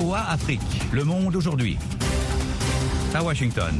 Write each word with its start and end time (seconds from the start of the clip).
Afrique, 0.00 0.60
le 0.92 1.02
monde 1.02 1.34
aujourd'hui. 1.34 1.76
À 3.14 3.22
Washington. 3.22 3.74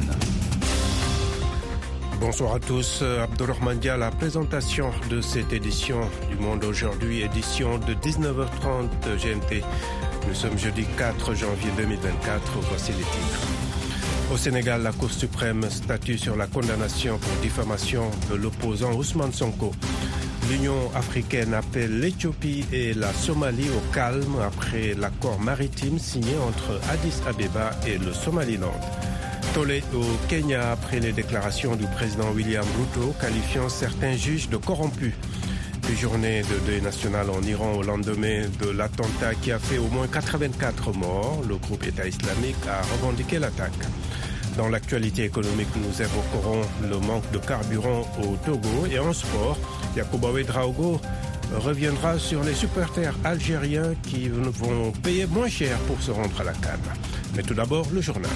Bonsoir 2.19 2.55
à 2.55 2.59
tous. 2.59 3.01
Abdurrahman 3.01 3.79
Dia, 3.79 3.95
la 3.95 4.11
présentation 4.11 4.91
de 5.09 5.21
cette 5.21 5.53
édition 5.53 6.01
du 6.29 6.35
Monde 6.35 6.65
aujourd'hui, 6.65 7.21
édition 7.21 7.77
de 7.77 7.93
19h30 7.93 8.89
GMT. 9.17 9.63
Nous 10.27 10.35
sommes 10.35 10.57
jeudi 10.57 10.83
4 10.97 11.33
janvier 11.35 11.69
2024. 11.77 12.59
Voici 12.69 12.91
les 12.91 12.97
titres. 12.97 13.47
Au 14.33 14.37
Sénégal, 14.37 14.83
la 14.83 14.91
Cour 14.91 15.11
suprême 15.11 15.69
statue 15.69 16.17
sur 16.17 16.35
la 16.35 16.47
condamnation 16.47 17.17
pour 17.17 17.31
diffamation 17.41 18.11
de 18.29 18.35
l'opposant 18.35 18.93
Ousmane 18.93 19.31
Sonko. 19.33 19.71
L'Union 20.49 20.89
africaine 20.95 21.53
appelle 21.53 21.99
l'Éthiopie 21.99 22.65
et 22.73 22.95
la 22.95 23.13
Somalie 23.13 23.69
au 23.69 23.93
calme 23.93 24.37
après 24.43 24.95
l'accord 24.95 25.39
maritime 25.39 25.99
signé 25.99 26.33
entre 26.47 26.81
Addis 26.89 27.21
Abeba 27.27 27.69
et 27.85 27.99
le 27.99 28.11
Somaliland. 28.13 28.73
Tollé 29.53 29.83
au 29.93 30.03
Kenya 30.27 30.71
après 30.71 30.99
les 30.99 31.11
déclarations 31.11 31.75
du 31.75 31.85
président 31.85 32.31
William 32.31 32.65
Ruto 32.79 33.13
qualifiant 33.21 33.69
certains 33.69 34.15
juges 34.15 34.49
de 34.49 34.57
corrompus. 34.57 35.13
Des 35.87 35.95
journées 35.95 36.41
de 36.41 36.65
deuil 36.65 36.81
national 36.81 37.29
en 37.29 37.43
Iran 37.43 37.73
au 37.73 37.83
lendemain 37.83 38.45
de 38.59 38.69
l'attentat 38.71 39.35
qui 39.35 39.51
a 39.51 39.59
fait 39.59 39.77
au 39.77 39.87
moins 39.87 40.07
84 40.07 40.93
morts. 40.93 41.43
Le 41.47 41.57
groupe 41.57 41.85
État 41.85 42.07
islamique 42.07 42.55
a 42.67 42.81
revendiqué 42.95 43.37
l'attaque. 43.37 43.85
Dans 44.57 44.69
l'actualité 44.69 45.25
économique, 45.25 45.69
nous 45.75 46.01
évoquerons 46.01 46.61
le 46.89 46.99
manque 46.99 47.29
de 47.31 47.37
carburant 47.37 48.01
au 48.21 48.35
Togo 48.45 48.85
et 48.91 48.99
en 48.99 49.13
sport, 49.13 49.57
Yacoubawe 49.95 50.43
Draogo 50.43 50.99
reviendra 51.55 52.19
sur 52.19 52.43
les 52.43 52.53
supporters 52.53 53.15
algériens 53.23 53.93
qui 54.03 54.29
vont 54.29 54.91
payer 55.03 55.25
moins 55.25 55.49
cher 55.49 55.77
pour 55.87 56.01
se 56.01 56.11
rendre 56.11 56.39
à 56.41 56.43
la 56.43 56.53
Cannes. 56.53 56.79
Mais 57.35 57.43
tout 57.43 57.53
d'abord, 57.53 57.87
le 57.91 58.01
journal. 58.01 58.31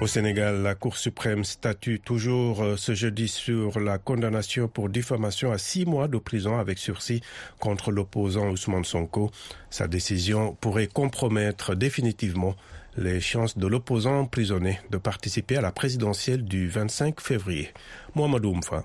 Au 0.00 0.06
Sénégal, 0.06 0.62
la 0.62 0.74
Cour 0.74 0.96
suprême 0.96 1.44
statue 1.44 2.00
toujours 2.00 2.64
ce 2.78 2.94
jeudi 2.94 3.28
sur 3.28 3.78
la 3.78 3.98
condamnation 3.98 4.66
pour 4.66 4.88
diffamation 4.88 5.52
à 5.52 5.58
six 5.58 5.84
mois 5.84 6.08
de 6.08 6.16
prison 6.16 6.58
avec 6.58 6.78
sursis 6.78 7.20
contre 7.58 7.90
l'opposant 7.92 8.48
Ousmane 8.48 8.84
Sonko. 8.84 9.30
Sa 9.68 9.88
décision 9.88 10.56
pourrait 10.58 10.86
compromettre 10.86 11.74
définitivement 11.74 12.54
les 12.96 13.20
chances 13.20 13.58
de 13.58 13.66
l'opposant 13.66 14.20
emprisonné 14.20 14.80
de 14.90 14.96
participer 14.96 15.58
à 15.58 15.60
la 15.60 15.70
présidentielle 15.70 16.44
du 16.44 16.68
25 16.68 17.20
février. 17.20 17.68
Mohamed 18.14 18.46
Oumfa. 18.46 18.84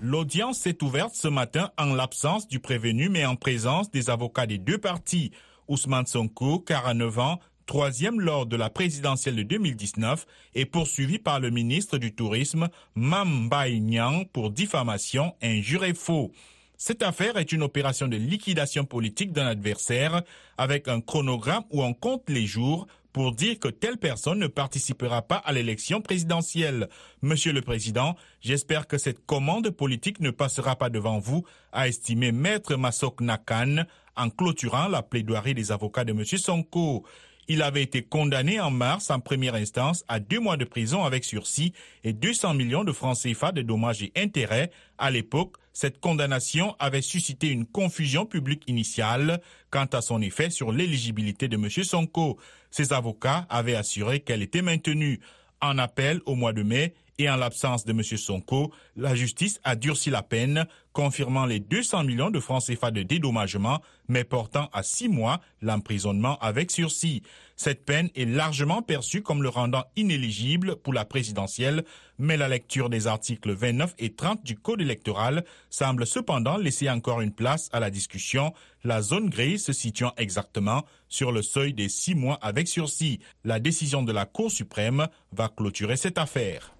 L'audience 0.00 0.60
s'est 0.60 0.84
ouverte 0.84 1.16
ce 1.16 1.26
matin 1.26 1.72
en 1.76 1.92
l'absence 1.96 2.46
du 2.46 2.60
prévenu 2.60 3.08
mais 3.08 3.26
en 3.26 3.34
présence 3.34 3.90
des 3.90 4.08
avocats 4.08 4.46
des 4.46 4.58
deux 4.58 4.78
partis. 4.78 5.32
Ousmane 5.66 6.06
Sonko, 6.06 6.60
49 6.60 7.18
ans, 7.18 7.40
troisième 7.68 8.18
lors 8.18 8.46
de 8.46 8.56
la 8.56 8.70
présidentielle 8.70 9.36
de 9.36 9.42
2019, 9.42 10.26
est 10.54 10.64
poursuivi 10.64 11.18
par 11.18 11.38
le 11.38 11.50
ministre 11.50 11.98
du 11.98 12.14
Tourisme, 12.14 12.68
Mam 12.96 13.48
Nyang, 13.50 14.26
pour 14.32 14.50
diffamation, 14.50 15.34
injure 15.42 15.84
et 15.84 15.94
faux. 15.94 16.32
Cette 16.78 17.02
affaire 17.02 17.36
est 17.36 17.52
une 17.52 17.62
opération 17.62 18.08
de 18.08 18.16
liquidation 18.16 18.84
politique 18.84 19.32
d'un 19.32 19.46
adversaire 19.46 20.22
avec 20.56 20.88
un 20.88 21.00
chronogramme 21.00 21.64
où 21.70 21.82
on 21.82 21.92
compte 21.92 22.30
les 22.30 22.46
jours 22.46 22.86
pour 23.12 23.32
dire 23.32 23.58
que 23.58 23.68
telle 23.68 23.98
personne 23.98 24.38
ne 24.38 24.46
participera 24.46 25.22
pas 25.22 25.36
à 25.36 25.52
l'élection 25.52 26.00
présidentielle. 26.00 26.88
Monsieur 27.20 27.52
le 27.52 27.62
Président, 27.62 28.16
j'espère 28.40 28.86
que 28.86 28.96
cette 28.96 29.26
commande 29.26 29.70
politique 29.70 30.20
ne 30.20 30.30
passera 30.30 30.76
pas 30.76 30.88
devant 30.88 31.18
vous, 31.18 31.44
a 31.72 31.88
estimé 31.88 32.32
Maître 32.32 32.76
Masok 32.76 33.20
Nakan 33.20 33.84
en 34.16 34.30
clôturant 34.30 34.88
la 34.88 35.02
plaidoirie 35.02 35.54
des 35.54 35.70
avocats 35.72 36.04
de 36.04 36.12
Monsieur 36.12 36.38
Sonko. 36.38 37.04
Il 37.50 37.62
avait 37.62 37.82
été 37.82 38.02
condamné 38.02 38.60
en 38.60 38.70
mars 38.70 39.08
en 39.08 39.20
première 39.20 39.54
instance 39.54 40.04
à 40.06 40.20
deux 40.20 40.38
mois 40.38 40.58
de 40.58 40.66
prison 40.66 41.04
avec 41.04 41.24
sursis 41.24 41.72
et 42.04 42.12
200 42.12 42.52
millions 42.52 42.84
de 42.84 42.92
francs 42.92 43.16
CFA 43.22 43.52
de 43.52 43.62
dommages 43.62 44.02
et 44.02 44.12
intérêts. 44.16 44.70
À 44.98 45.10
l'époque, 45.10 45.56
cette 45.72 45.98
condamnation 45.98 46.76
avait 46.78 47.00
suscité 47.00 47.48
une 47.48 47.64
confusion 47.64 48.26
publique 48.26 48.64
initiale 48.66 49.40
quant 49.70 49.86
à 49.86 50.02
son 50.02 50.20
effet 50.20 50.50
sur 50.50 50.72
l'éligibilité 50.72 51.48
de 51.48 51.56
M. 51.56 51.70
Sonko. 51.70 52.38
Ses 52.70 52.92
avocats 52.92 53.46
avaient 53.48 53.76
assuré 53.76 54.20
qu'elle 54.20 54.42
était 54.42 54.62
maintenue. 54.62 55.18
En 55.60 55.78
appel 55.78 56.20
au 56.26 56.36
mois 56.36 56.52
de 56.52 56.62
mai, 56.62 56.94
et 57.18 57.28
en 57.28 57.36
l'absence 57.36 57.84
de 57.84 57.92
M. 57.92 58.02
Sonko, 58.02 58.72
la 58.96 59.14
justice 59.14 59.60
a 59.64 59.74
durci 59.74 60.10
la 60.10 60.22
peine, 60.22 60.66
confirmant 60.98 61.46
les 61.46 61.60
200 61.60 62.02
millions 62.02 62.30
de 62.30 62.40
francs 62.40 62.64
CFA 62.66 62.90
de 62.90 63.04
dédommagement, 63.04 63.80
mais 64.08 64.24
portant 64.24 64.68
à 64.72 64.82
six 64.82 65.08
mois 65.08 65.40
l'emprisonnement 65.62 66.36
avec 66.40 66.72
sursis. 66.72 67.22
Cette 67.54 67.84
peine 67.84 68.10
est 68.16 68.24
largement 68.24 68.82
perçue 68.82 69.22
comme 69.22 69.44
le 69.44 69.48
rendant 69.48 69.84
inéligible 69.94 70.74
pour 70.74 70.92
la 70.92 71.04
présidentielle, 71.04 71.84
mais 72.18 72.36
la 72.36 72.48
lecture 72.48 72.90
des 72.90 73.06
articles 73.06 73.52
29 73.52 73.94
et 74.00 74.12
30 74.12 74.44
du 74.44 74.56
Code 74.56 74.80
électoral 74.80 75.44
semble 75.70 76.04
cependant 76.04 76.56
laisser 76.56 76.90
encore 76.90 77.20
une 77.20 77.32
place 77.32 77.68
à 77.72 77.78
la 77.78 77.90
discussion, 77.90 78.52
la 78.82 79.00
zone 79.00 79.30
grise 79.30 79.66
se 79.66 79.72
situant 79.72 80.14
exactement 80.16 80.84
sur 81.08 81.30
le 81.30 81.42
seuil 81.42 81.74
des 81.74 81.88
six 81.88 82.16
mois 82.16 82.40
avec 82.42 82.66
sursis. 82.66 83.20
La 83.44 83.60
décision 83.60 84.02
de 84.02 84.10
la 84.10 84.26
Cour 84.26 84.50
suprême 84.50 85.06
va 85.30 85.48
clôturer 85.48 85.96
cette 85.96 86.18
affaire. 86.18 86.74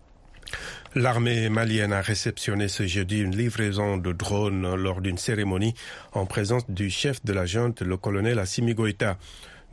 L'armée 0.95 1.49
malienne 1.49 1.93
a 1.93 2.01
réceptionné 2.01 2.69
ce 2.69 2.87
jeudi 2.87 3.21
une 3.21 3.37
livraison 3.37 3.97
de 3.99 4.13
drones 4.13 4.75
lors 4.75 5.01
d'une 5.01 5.19
cérémonie 5.19 5.75
en 6.13 6.27
présence 6.27 6.69
du 6.69 6.91
chef 6.91 7.25
de 7.25 7.33
la 7.33 7.47
junte, 7.47 7.83
le 7.83 7.97
colonel 7.97 8.39
Assimi 8.39 8.75
Goïta 8.75 9.19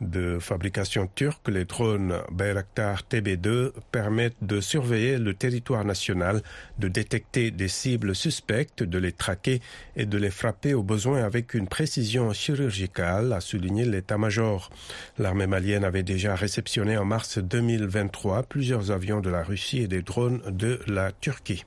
de 0.00 0.38
fabrication 0.38 1.08
turque, 1.14 1.48
les 1.48 1.64
drones 1.64 2.14
Bayraktar 2.30 3.02
TB2 3.10 3.72
permettent 3.92 4.36
de 4.42 4.60
surveiller 4.60 5.18
le 5.18 5.34
territoire 5.34 5.84
national, 5.84 6.42
de 6.78 6.88
détecter 6.88 7.50
des 7.50 7.68
cibles 7.68 8.14
suspectes, 8.14 8.82
de 8.82 8.98
les 8.98 9.12
traquer 9.12 9.60
et 9.96 10.06
de 10.06 10.18
les 10.18 10.30
frapper 10.30 10.74
au 10.74 10.82
besoin 10.82 11.22
avec 11.24 11.54
une 11.54 11.68
précision 11.68 12.32
chirurgicale, 12.32 13.32
a 13.32 13.40
souligné 13.40 13.84
l'état-major. 13.84 14.70
L'armée 15.18 15.46
malienne 15.46 15.84
avait 15.84 16.02
déjà 16.02 16.34
réceptionné 16.34 16.98
en 16.98 17.04
mars 17.04 17.38
2023 17.38 18.42
plusieurs 18.44 18.90
avions 18.90 19.20
de 19.20 19.30
la 19.30 19.42
Russie 19.42 19.80
et 19.80 19.88
des 19.88 20.02
drones 20.02 20.42
de 20.50 20.80
la 20.86 21.12
Turquie. 21.12 21.64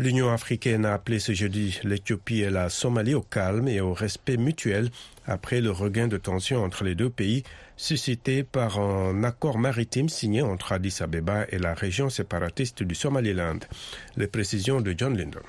L'Union 0.00 0.30
africaine 0.30 0.84
a 0.84 0.94
appelé 0.94 1.18
ce 1.18 1.32
jeudi 1.32 1.80
l'Éthiopie 1.82 2.42
et 2.42 2.50
la 2.50 2.68
Somalie 2.68 3.14
au 3.14 3.20
calme 3.20 3.66
et 3.66 3.80
au 3.80 3.92
respect 3.92 4.36
mutuel 4.36 4.90
après 5.26 5.60
le 5.60 5.72
regain 5.72 6.06
de 6.06 6.16
tension 6.16 6.62
entre 6.62 6.84
les 6.84 6.94
deux 6.94 7.10
pays 7.10 7.42
suscité 7.76 8.44
par 8.44 8.78
un 8.78 9.24
accord 9.24 9.58
maritime 9.58 10.08
signé 10.08 10.40
entre 10.40 10.70
Addis 10.70 10.98
Abeba 11.00 11.46
et 11.48 11.58
la 11.58 11.74
région 11.74 12.10
séparatiste 12.10 12.84
du 12.84 12.94
Somaliland. 12.94 13.58
Les 14.16 14.28
précisions 14.28 14.80
de 14.80 14.94
John 14.96 15.18
Lindon. 15.18 15.42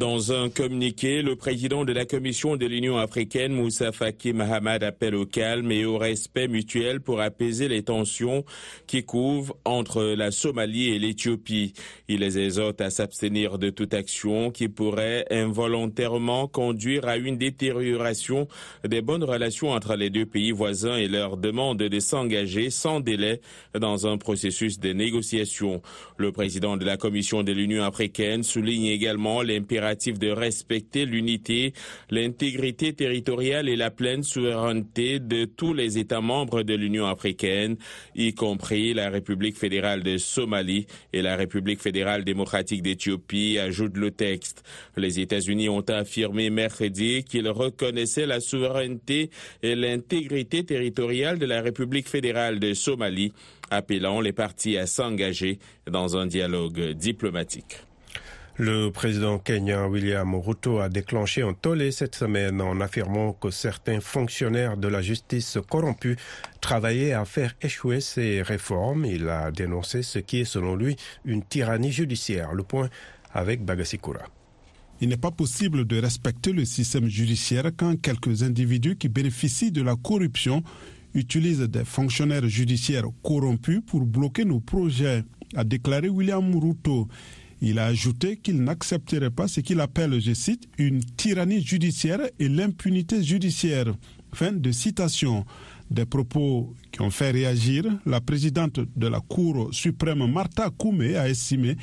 Dans 0.00 0.32
un 0.32 0.48
communiqué, 0.48 1.20
le 1.20 1.36
président 1.36 1.84
de 1.84 1.92
la 1.92 2.06
Commission 2.06 2.56
de 2.56 2.64
l'Union 2.64 2.96
africaine, 2.96 3.52
Moussa 3.52 3.92
Faki 3.92 4.32
Mahamad, 4.32 4.82
appelle 4.82 5.14
au 5.14 5.26
calme 5.26 5.70
et 5.70 5.84
au 5.84 5.98
respect 5.98 6.48
mutuel 6.48 7.02
pour 7.02 7.20
apaiser 7.20 7.68
les 7.68 7.82
tensions 7.82 8.46
qui 8.86 9.04
couvrent 9.04 9.54
entre 9.66 10.02
la 10.02 10.30
Somalie 10.30 10.88
et 10.88 10.98
l'Éthiopie. 10.98 11.74
Il 12.08 12.20
les 12.20 12.38
exhorte 12.38 12.80
à 12.80 12.88
s'abstenir 12.88 13.58
de 13.58 13.68
toute 13.68 13.92
action 13.92 14.50
qui 14.50 14.70
pourrait 14.70 15.26
involontairement 15.30 16.48
conduire 16.48 17.06
à 17.06 17.18
une 17.18 17.36
détérioration 17.36 18.48
des 18.88 19.02
bonnes 19.02 19.24
relations 19.24 19.72
entre 19.72 19.96
les 19.96 20.08
deux 20.08 20.24
pays 20.24 20.52
voisins 20.52 20.96
et 20.96 21.08
leur 21.08 21.36
demande 21.36 21.76
de 21.76 22.00
s'engager 22.00 22.70
sans 22.70 23.00
délai 23.00 23.42
dans 23.78 24.06
un 24.06 24.16
processus 24.16 24.80
de 24.80 24.94
négociation. 24.94 25.82
Le 26.16 26.32
président 26.32 26.78
de 26.78 26.86
la 26.86 26.96
Commission 26.96 27.42
de 27.42 27.52
l'Union 27.52 27.84
africaine 27.84 28.42
souligne 28.42 28.86
également 28.86 29.42
l'impératif 29.42 29.89
de 30.18 30.30
respecter 30.30 31.04
l'unité, 31.04 31.72
l'intégrité 32.10 32.92
territoriale 32.92 33.68
et 33.68 33.76
la 33.76 33.90
pleine 33.90 34.22
souveraineté 34.22 35.18
de 35.18 35.44
tous 35.44 35.74
les 35.74 35.98
États 35.98 36.20
membres 36.20 36.62
de 36.62 36.74
l'Union 36.74 37.06
africaine, 37.06 37.76
y 38.14 38.32
compris 38.34 38.94
la 38.94 39.10
République 39.10 39.56
fédérale 39.56 40.02
de 40.02 40.16
Somalie 40.16 40.86
et 41.12 41.22
la 41.22 41.36
République 41.36 41.80
fédérale 41.80 42.24
démocratique 42.24 42.82
d'Éthiopie, 42.82 43.58
ajoute 43.58 43.96
le 43.96 44.10
texte. 44.12 44.62
Les 44.96 45.18
États-Unis 45.18 45.68
ont 45.68 45.80
affirmé 45.80 46.50
mercredi 46.50 47.24
qu'ils 47.24 47.48
reconnaissaient 47.48 48.26
la 48.26 48.40
souveraineté 48.40 49.30
et 49.62 49.74
l'intégrité 49.74 50.64
territoriale 50.64 51.38
de 51.38 51.46
la 51.46 51.62
République 51.62 52.08
fédérale 52.08 52.60
de 52.60 52.74
Somalie, 52.74 53.32
appelant 53.70 54.20
les 54.20 54.32
partis 54.32 54.76
à 54.76 54.86
s'engager 54.86 55.58
dans 55.90 56.16
un 56.16 56.26
dialogue 56.26 56.92
diplomatique. 56.92 57.89
Le 58.62 58.90
président 58.90 59.38
kenyan 59.38 59.88
William 59.88 60.34
Ruto 60.34 60.80
a 60.80 60.90
déclenché 60.90 61.40
un 61.40 61.54
tollé 61.54 61.90
cette 61.90 62.14
semaine 62.14 62.60
en 62.60 62.82
affirmant 62.82 63.32
que 63.32 63.50
certains 63.50 64.00
fonctionnaires 64.00 64.76
de 64.76 64.86
la 64.86 65.00
justice 65.00 65.56
corrompus 65.66 66.18
travaillaient 66.60 67.14
à 67.14 67.24
faire 67.24 67.54
échouer 67.62 68.02
ces 68.02 68.42
réformes. 68.42 69.06
Il 69.06 69.30
a 69.30 69.50
dénoncé 69.50 70.02
ce 70.02 70.18
qui 70.18 70.40
est 70.40 70.44
selon 70.44 70.76
lui 70.76 70.96
une 71.24 71.42
tyrannie 71.42 71.90
judiciaire. 71.90 72.52
Le 72.52 72.62
point 72.62 72.90
avec 73.32 73.64
Bagasikura. 73.64 74.26
Il 75.00 75.08
n'est 75.08 75.16
pas 75.16 75.30
possible 75.30 75.86
de 75.86 75.98
respecter 75.98 76.52
le 76.52 76.66
système 76.66 77.08
judiciaire 77.08 77.70
quand 77.74 77.98
quelques 77.98 78.42
individus 78.42 78.96
qui 78.96 79.08
bénéficient 79.08 79.72
de 79.72 79.80
la 79.80 79.96
corruption 79.96 80.62
utilisent 81.14 81.60
des 81.60 81.86
fonctionnaires 81.86 82.46
judiciaires 82.46 83.06
corrompus 83.22 83.80
pour 83.86 84.04
bloquer 84.04 84.44
nos 84.44 84.60
projets, 84.60 85.24
a 85.56 85.64
déclaré 85.64 86.10
William 86.10 86.54
Ruto. 86.54 87.08
Il 87.62 87.78
a 87.78 87.86
ajouté 87.86 88.36
qu'il 88.38 88.62
n'accepterait 88.62 89.30
pas 89.30 89.46
ce 89.46 89.60
qu'il 89.60 89.80
appelle, 89.80 90.18
je 90.20 90.32
cite, 90.32 90.68
une 90.78 91.00
tyrannie 91.00 91.60
judiciaire 91.62 92.20
et 92.38 92.48
l'impunité 92.48 93.22
judiciaire. 93.22 93.94
Fin 94.32 94.52
de 94.52 94.72
citation. 94.72 95.44
Des 95.90 96.06
propos 96.06 96.74
qui 96.92 97.02
ont 97.02 97.10
fait 97.10 97.32
réagir, 97.32 97.84
la 98.06 98.20
présidente 98.20 98.80
de 98.96 99.06
la 99.08 99.20
Cour 99.20 99.74
suprême, 99.74 100.24
Martha 100.32 100.70
Koumé, 100.70 101.16
a 101.16 101.28
estimé 101.28 101.76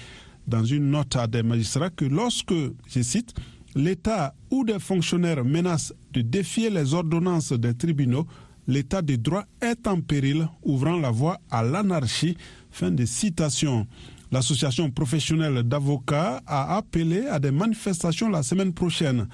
dans 0.48 0.64
une 0.64 0.90
note 0.90 1.16
à 1.16 1.28
des 1.28 1.44
magistrats 1.44 1.90
que 1.90 2.06
lorsque, 2.06 2.54
je 2.88 3.02
cite, 3.02 3.36
l'État 3.76 4.34
ou 4.50 4.64
des 4.64 4.80
fonctionnaires 4.80 5.44
menacent 5.44 5.94
de 6.14 6.22
défier 6.22 6.70
les 6.70 6.94
ordonnances 6.94 7.52
des 7.52 7.74
tribunaux, 7.74 8.26
l'état 8.68 9.02
de 9.02 9.16
droit 9.18 9.44
est 9.62 9.86
en 9.88 10.02
péril, 10.02 10.48
ouvrant 10.64 10.98
la 10.98 11.12
voie 11.12 11.40
à 11.52 11.62
l'anarchie. 11.62 12.38
Fin 12.72 12.92
de 12.92 13.06
citation. 13.06 13.88
L'association 14.32 14.92
professionnelle 14.92 15.64
d'avocats 15.64 16.42
a 16.46 16.76
appelé 16.76 17.28
à 17.28 17.40
des 17.40 17.52
manifestations 17.52 18.30
la 18.30 18.44
semaine 18.44 18.74
prochaine. 18.74 19.28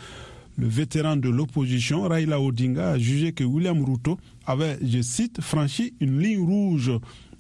Le 0.56 0.68
vétéran 0.68 1.16
de 1.16 1.30
l'opposition, 1.30 2.04
Raila 2.04 2.40
Odinga, 2.40 2.92
a 2.92 2.98
jugé 3.00 3.32
que 3.32 3.44
William 3.44 3.84
Ruto 3.84 4.20
avait, 4.46 4.78
je 4.84 5.02
cite, 5.02 5.42
franchi 5.42 5.96
une 6.00 6.20
ligne 6.20 6.46
rouge 6.46 6.92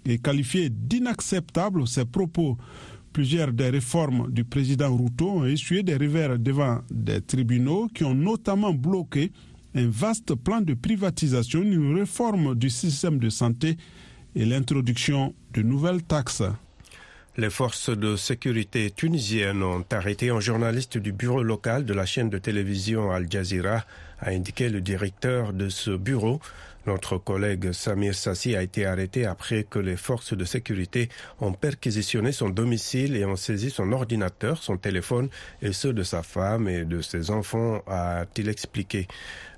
et 0.06 0.18
qualifié 0.18 0.70
d'inacceptable 0.70 1.88
ses 1.88 2.06
propos. 2.06 2.58
Plusieurs 3.14 3.54
des 3.54 3.70
réformes 3.70 4.32
du 4.32 4.44
président 4.44 4.96
Ruto 4.96 5.30
ont 5.30 5.46
essuyé 5.46 5.84
des 5.84 5.96
revers 5.96 6.40
devant 6.40 6.80
des 6.90 7.22
tribunaux 7.22 7.88
qui 7.94 8.04
ont 8.04 8.16
notamment 8.16 8.74
bloqué 8.74 9.32
un 9.76 9.88
vaste 9.88 10.34
plan 10.34 10.62
de 10.62 10.74
privatisation, 10.74 11.62
une 11.62 11.96
réforme 11.96 12.56
du 12.56 12.72
système 12.72 13.20
de 13.20 13.30
santé 13.30 13.78
et 14.36 14.46
l'introduction 14.46 15.36
de 15.54 15.62
nouvelles 15.62 16.02
taxes. 16.02 16.42
Les 17.36 17.50
forces 17.50 17.90
de 17.90 18.16
sécurité 18.16 18.92
tunisiennes 18.92 19.64
ont 19.64 19.84
arrêté 19.92 20.30
un 20.30 20.40
journaliste 20.40 21.00
du 21.00 21.12
bureau 21.12 21.42
local 21.42 21.84
de 21.84 21.92
la 21.92 22.06
chaîne 22.06 22.30
de 22.30 22.38
télévision 22.38 23.10
Al 23.10 23.26
Jazeera, 23.28 23.86
a 24.20 24.30
indiqué 24.30 24.70
le 24.70 24.82
directeur 24.82 25.52
de 25.52 25.68
ce 25.68 25.90
bureau. 25.90 26.40
Notre 26.86 27.18
collègue 27.18 27.72
Samir 27.72 28.14
Sassi 28.14 28.56
a 28.56 28.62
été 28.62 28.86
arrêté 28.86 29.26
après 29.26 29.64
que 29.64 29.80
les 29.80 29.98
forces 29.98 30.38
de 30.38 30.46
sécurité 30.46 31.10
ont 31.42 31.54
perquisitionné 31.54 32.34
son 32.34 32.50
domicile 32.50 33.16
et 33.16 33.26
ont 33.26 33.36
saisi 33.36 33.72
son 33.72 33.94
ordinateur, 33.94 34.62
son 34.62 34.78
téléphone 34.78 35.30
et 35.64 35.74
ceux 35.74 35.92
de 35.92 36.04
sa 36.04 36.22
femme 36.22 36.68
et 36.68 36.86
de 36.86 37.02
ses 37.02 37.32
enfants, 37.32 37.82
a-t-il 37.88 38.48
expliqué. 38.48 39.08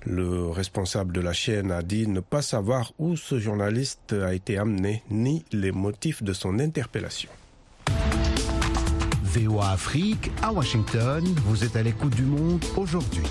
Le 0.06 0.46
responsable 0.46 1.12
de 1.12 1.20
la 1.20 1.34
chaîne 1.34 1.70
a 1.70 1.82
dit 1.82 2.08
ne 2.08 2.20
pas 2.20 2.40
savoir 2.40 2.94
où 2.98 3.18
ce 3.18 3.38
journaliste 3.38 4.14
a 4.14 4.32
été 4.32 4.56
amené 4.56 5.02
ni 5.10 5.44
les 5.52 5.72
motifs 5.72 6.22
de 6.22 6.32
son 6.32 6.58
interpellation. 6.58 7.28
VOA 9.36 9.72
Afrique, 9.72 10.30
à 10.42 10.50
Washington, 10.50 11.22
vous 11.44 11.62
êtes 11.62 11.76
à 11.76 11.82
l'écoute 11.82 12.14
du 12.14 12.22
monde 12.22 12.64
aujourd'hui. 12.76 13.22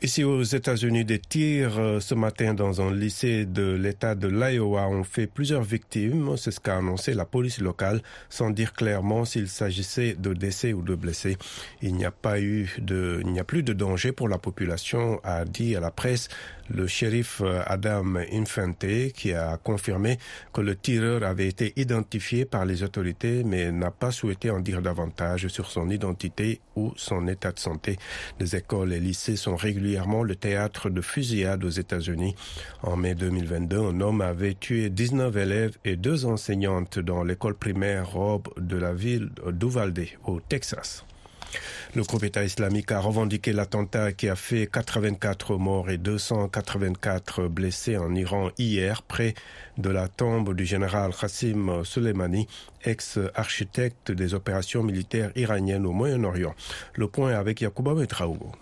Ici 0.00 0.22
aux 0.22 0.44
États-Unis, 0.44 1.04
des 1.04 1.18
tirs 1.18 1.76
euh, 1.76 1.98
ce 1.98 2.14
matin 2.14 2.54
dans 2.54 2.80
un 2.80 2.94
lycée 2.94 3.46
de 3.46 3.72
l'État 3.72 4.14
de 4.14 4.28
l'Iowa 4.28 4.86
ont 4.86 5.02
fait 5.02 5.26
plusieurs 5.26 5.64
victimes. 5.64 6.36
C'est 6.36 6.52
ce 6.52 6.60
qu'a 6.60 6.76
annoncé 6.76 7.14
la 7.14 7.24
police 7.24 7.60
locale, 7.60 8.00
sans 8.30 8.50
dire 8.50 8.74
clairement 8.74 9.24
s'il 9.24 9.48
s'agissait 9.48 10.14
de 10.14 10.34
décès 10.34 10.72
ou 10.72 10.82
de 10.82 10.94
blessés. 10.94 11.36
Il 11.82 11.94
n'y 11.94 12.04
a 12.04 12.12
pas 12.12 12.40
eu 12.40 12.72
de, 12.78 13.20
il 13.24 13.32
n'y 13.32 13.40
a 13.40 13.44
plus 13.44 13.64
de 13.64 13.72
danger 13.72 14.12
pour 14.12 14.28
la 14.28 14.38
population, 14.38 15.20
a 15.24 15.44
dit 15.44 15.74
à 15.74 15.80
la 15.80 15.90
presse 15.90 16.28
le 16.70 16.86
shérif 16.86 17.40
euh, 17.40 17.62
Adam 17.66 18.18
Infante, 18.32 19.10
qui 19.14 19.32
a 19.32 19.56
confirmé 19.56 20.18
que 20.52 20.60
le 20.60 20.76
tireur 20.76 21.24
avait 21.24 21.48
été 21.48 21.72
identifié 21.74 22.44
par 22.44 22.66
les 22.66 22.84
autorités, 22.84 23.42
mais 23.42 23.72
n'a 23.72 23.90
pas 23.90 24.12
souhaité 24.12 24.50
en 24.50 24.60
dire 24.60 24.80
davantage 24.80 25.48
sur 25.48 25.70
son 25.70 25.90
identité 25.90 26.60
ou 26.76 26.92
son 26.94 27.26
état 27.26 27.50
de 27.50 27.58
santé. 27.58 27.96
Les 28.38 28.54
écoles 28.54 28.92
et 28.92 29.00
lycées 29.00 29.36
sont 29.36 29.56
régulièrement 29.56 29.87
le 29.96 30.34
théâtre 30.34 30.90
de 30.90 31.00
fusillades 31.00 31.64
aux 31.64 31.70
États-Unis. 31.70 32.34
En 32.82 32.96
mai 32.96 33.14
2022, 33.14 33.78
un 33.78 34.00
homme 34.00 34.20
avait 34.20 34.54
tué 34.54 34.90
19 34.90 35.36
élèves 35.36 35.78
et 35.84 35.96
deux 35.96 36.26
enseignantes 36.26 36.98
dans 36.98 37.24
l'école 37.24 37.54
primaire 37.54 38.10
Rob 38.10 38.48
de 38.58 38.76
la 38.76 38.92
ville 38.92 39.30
d'Uvalde, 39.52 40.06
au 40.24 40.40
Texas. 40.40 41.04
Le 41.94 42.02
groupe 42.02 42.24
État 42.24 42.44
islamique 42.44 42.92
a 42.92 43.00
revendiqué 43.00 43.52
l'attentat 43.52 44.12
qui 44.12 44.28
a 44.28 44.36
fait 44.36 44.66
84 44.66 45.56
morts 45.56 45.88
et 45.88 45.96
284 45.96 47.48
blessés 47.48 47.96
en 47.96 48.14
Iran 48.14 48.50
hier 48.58 49.02
près 49.02 49.34
de 49.78 49.88
la 49.88 50.08
tombe 50.08 50.54
du 50.54 50.66
général 50.66 51.12
Qassim 51.18 51.82
Soleimani, 51.84 52.46
ex-architecte 52.84 54.12
des 54.12 54.34
opérations 54.34 54.82
militaires 54.82 55.32
iraniennes 55.34 55.86
au 55.86 55.92
Moyen-Orient. 55.92 56.54
Le 56.94 57.08
point 57.08 57.32
avec 57.32 57.62
Yacouba 57.62 57.94
Metraougo. 57.94 58.52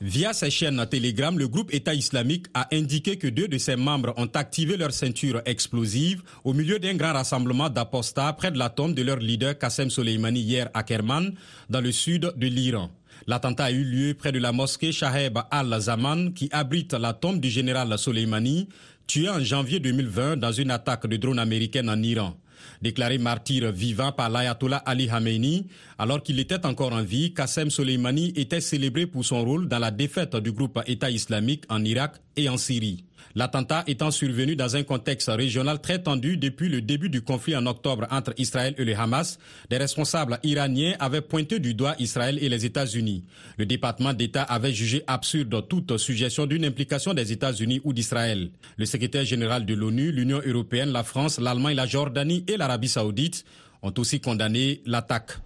Via 0.00 0.32
sa 0.32 0.48
chaîne 0.48 0.86
Telegram, 0.88 1.36
le 1.36 1.48
groupe 1.48 1.74
État 1.74 1.92
islamique 1.92 2.46
a 2.54 2.68
indiqué 2.72 3.16
que 3.18 3.26
deux 3.26 3.48
de 3.48 3.58
ses 3.58 3.74
membres 3.74 4.14
ont 4.16 4.30
activé 4.34 4.76
leur 4.76 4.92
ceinture 4.92 5.42
explosive 5.44 6.22
au 6.44 6.52
milieu 6.52 6.78
d'un 6.78 6.94
grand 6.94 7.14
rassemblement 7.14 7.68
d'apostats 7.68 8.32
près 8.32 8.52
de 8.52 8.58
la 8.58 8.68
tombe 8.70 8.94
de 8.94 9.02
leur 9.02 9.16
leader 9.16 9.58
Qassem 9.58 9.90
Soleimani 9.90 10.38
hier 10.38 10.70
à 10.72 10.84
Kerman, 10.84 11.34
dans 11.68 11.80
le 11.80 11.90
sud 11.90 12.32
de 12.36 12.46
l'Iran. 12.46 12.90
L'attentat 13.26 13.64
a 13.64 13.70
eu 13.72 13.82
lieu 13.82 14.14
près 14.14 14.30
de 14.30 14.38
la 14.38 14.52
mosquée 14.52 14.92
Shaheb 14.92 15.36
al-Zaman 15.50 16.32
qui 16.32 16.48
abrite 16.52 16.92
la 16.92 17.12
tombe 17.12 17.40
du 17.40 17.50
général 17.50 17.98
Soleimani, 17.98 18.68
tué 19.08 19.28
en 19.28 19.40
janvier 19.40 19.80
2020 19.80 20.36
dans 20.36 20.52
une 20.52 20.70
attaque 20.70 21.08
de 21.08 21.16
drone 21.16 21.40
américaine 21.40 21.90
en 21.90 22.00
Iran. 22.04 22.36
Déclaré 22.80 23.18
martyr 23.18 23.72
vivant 23.72 24.12
par 24.12 24.30
l'ayatollah 24.30 24.82
Ali 24.86 25.08
Khamenei, 25.08 25.66
alors 25.98 26.22
qu'il 26.22 26.38
était 26.38 26.64
encore 26.64 26.92
en 26.92 27.02
vie, 27.02 27.34
Qassem 27.34 27.70
Soleimani 27.70 28.32
était 28.36 28.60
célébré 28.60 29.06
pour 29.06 29.24
son 29.24 29.44
rôle 29.44 29.68
dans 29.68 29.80
la 29.80 29.90
défaite 29.90 30.36
du 30.36 30.52
groupe 30.52 30.78
État 30.86 31.10
islamique 31.10 31.64
en 31.68 31.84
Irak 31.84 32.16
et 32.36 32.48
en 32.48 32.56
Syrie. 32.56 33.04
L'attentat 33.34 33.84
étant 33.86 34.10
survenu 34.10 34.56
dans 34.56 34.76
un 34.76 34.82
contexte 34.82 35.28
régional 35.28 35.80
très 35.80 36.02
tendu 36.02 36.36
depuis 36.36 36.68
le 36.68 36.80
début 36.80 37.08
du 37.08 37.22
conflit 37.22 37.56
en 37.56 37.66
octobre 37.66 38.06
entre 38.10 38.32
Israël 38.38 38.74
et 38.78 38.84
le 38.84 38.96
Hamas, 38.96 39.38
des 39.70 39.76
responsables 39.76 40.38
iraniens 40.42 40.94
avaient 40.98 41.20
pointé 41.20 41.58
du 41.58 41.74
doigt 41.74 41.94
Israël 41.98 42.38
et 42.40 42.48
les 42.48 42.64
États-Unis. 42.64 43.24
Le 43.56 43.66
département 43.66 44.12
d'État 44.12 44.42
avait 44.42 44.72
jugé 44.72 45.02
absurde 45.06 45.66
toute 45.68 45.96
suggestion 45.98 46.46
d'une 46.46 46.64
implication 46.64 47.14
des 47.14 47.32
États-Unis 47.32 47.80
ou 47.84 47.92
d'Israël. 47.92 48.50
Le 48.76 48.86
secrétaire 48.86 49.24
général 49.24 49.66
de 49.66 49.74
l'ONU, 49.74 50.12
l'Union 50.12 50.40
européenne, 50.44 50.90
la 50.90 51.04
France, 51.04 51.38
l'Allemagne, 51.38 51.76
la 51.76 51.86
Jordanie 51.86 52.44
et 52.48 52.56
l'Arabie 52.56 52.88
saoudite 52.88 53.44
ont 53.82 53.94
aussi 53.98 54.20
condamné 54.20 54.82
l'attaque. 54.86 55.38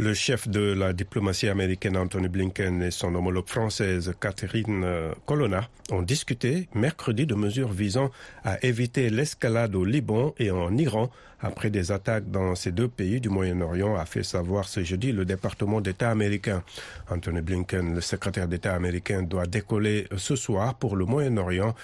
Le 0.00 0.14
chef 0.14 0.46
de 0.46 0.60
la 0.60 0.92
diplomatie 0.92 1.48
américaine 1.48 1.96
Anthony 1.96 2.28
Blinken 2.28 2.82
et 2.82 2.92
son 2.92 3.12
homologue 3.16 3.48
française 3.48 4.14
Catherine 4.20 4.84
euh, 4.84 5.12
Colonna 5.26 5.68
ont 5.90 6.02
discuté 6.02 6.68
mercredi 6.72 7.26
de 7.26 7.34
mesures 7.34 7.72
visant 7.72 8.12
à 8.44 8.64
éviter 8.64 9.10
l'escalade 9.10 9.74
au 9.74 9.84
Liban 9.84 10.36
et 10.38 10.52
en 10.52 10.76
Iran 10.76 11.10
après 11.40 11.70
des 11.70 11.92
attaques 11.92 12.30
dans 12.30 12.54
ces 12.54 12.72
deux 12.72 12.88
pays 12.88 13.20
du 13.20 13.28
Moyen-Orient, 13.28 13.96
a 13.96 14.06
fait 14.06 14.22
savoir 14.22 14.68
ce 14.68 14.82
jeudi 14.82 15.12
le 15.12 15.24
département 15.24 15.80
d'État 15.80 16.10
américain. 16.10 16.62
Anthony 17.10 17.40
Blinken, 17.42 17.94
le 17.94 18.00
secrétaire 18.00 18.48
d'État 18.48 18.74
américain, 18.74 19.22
doit 19.22 19.46
décoller 19.46 20.08
ce 20.16 20.34
soir 20.34 20.74
pour 20.74 20.96
le 20.96 21.04
Moyen-Orient 21.04 21.74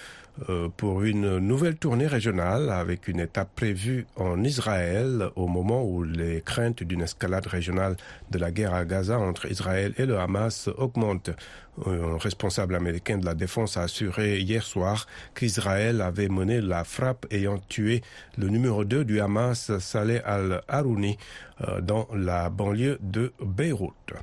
pour 0.77 1.03
une 1.03 1.37
nouvelle 1.39 1.77
tournée 1.77 2.07
régionale 2.07 2.69
avec 2.69 3.07
une 3.07 3.19
étape 3.21 3.49
prévue 3.55 4.05
en 4.17 4.43
Israël 4.43 5.29
au 5.35 5.47
moment 5.47 5.83
où 5.83 6.03
les 6.03 6.41
craintes 6.41 6.83
d'une 6.83 7.01
escalade 7.01 7.47
régionale 7.47 7.95
de 8.31 8.37
la 8.37 8.51
guerre 8.51 8.73
à 8.73 8.85
Gaza 8.85 9.17
entre 9.17 9.49
Israël 9.49 9.93
et 9.97 10.05
le 10.05 10.19
Hamas 10.19 10.69
augmentent. 10.77 11.31
Un 11.85 12.17
responsable 12.17 12.75
américain 12.75 13.17
de 13.17 13.25
la 13.25 13.33
défense 13.33 13.75
a 13.75 13.83
assuré 13.83 14.39
hier 14.39 14.63
soir 14.63 15.07
qu'Israël 15.35 16.01
avait 16.01 16.29
mené 16.29 16.61
la 16.61 16.85
frappe 16.85 17.25
ayant 17.31 17.57
tué 17.67 18.01
le 18.37 18.47
numéro 18.47 18.85
2 18.85 19.03
du 19.03 19.19
Hamas, 19.19 19.77
Saleh 19.79 20.21
al-Harouni, 20.23 21.17
euh, 21.61 21.81
dans 21.81 22.07
la 22.13 22.49
banlieue 22.49 22.97
de 23.01 23.33
Beyrouth. 23.41 24.13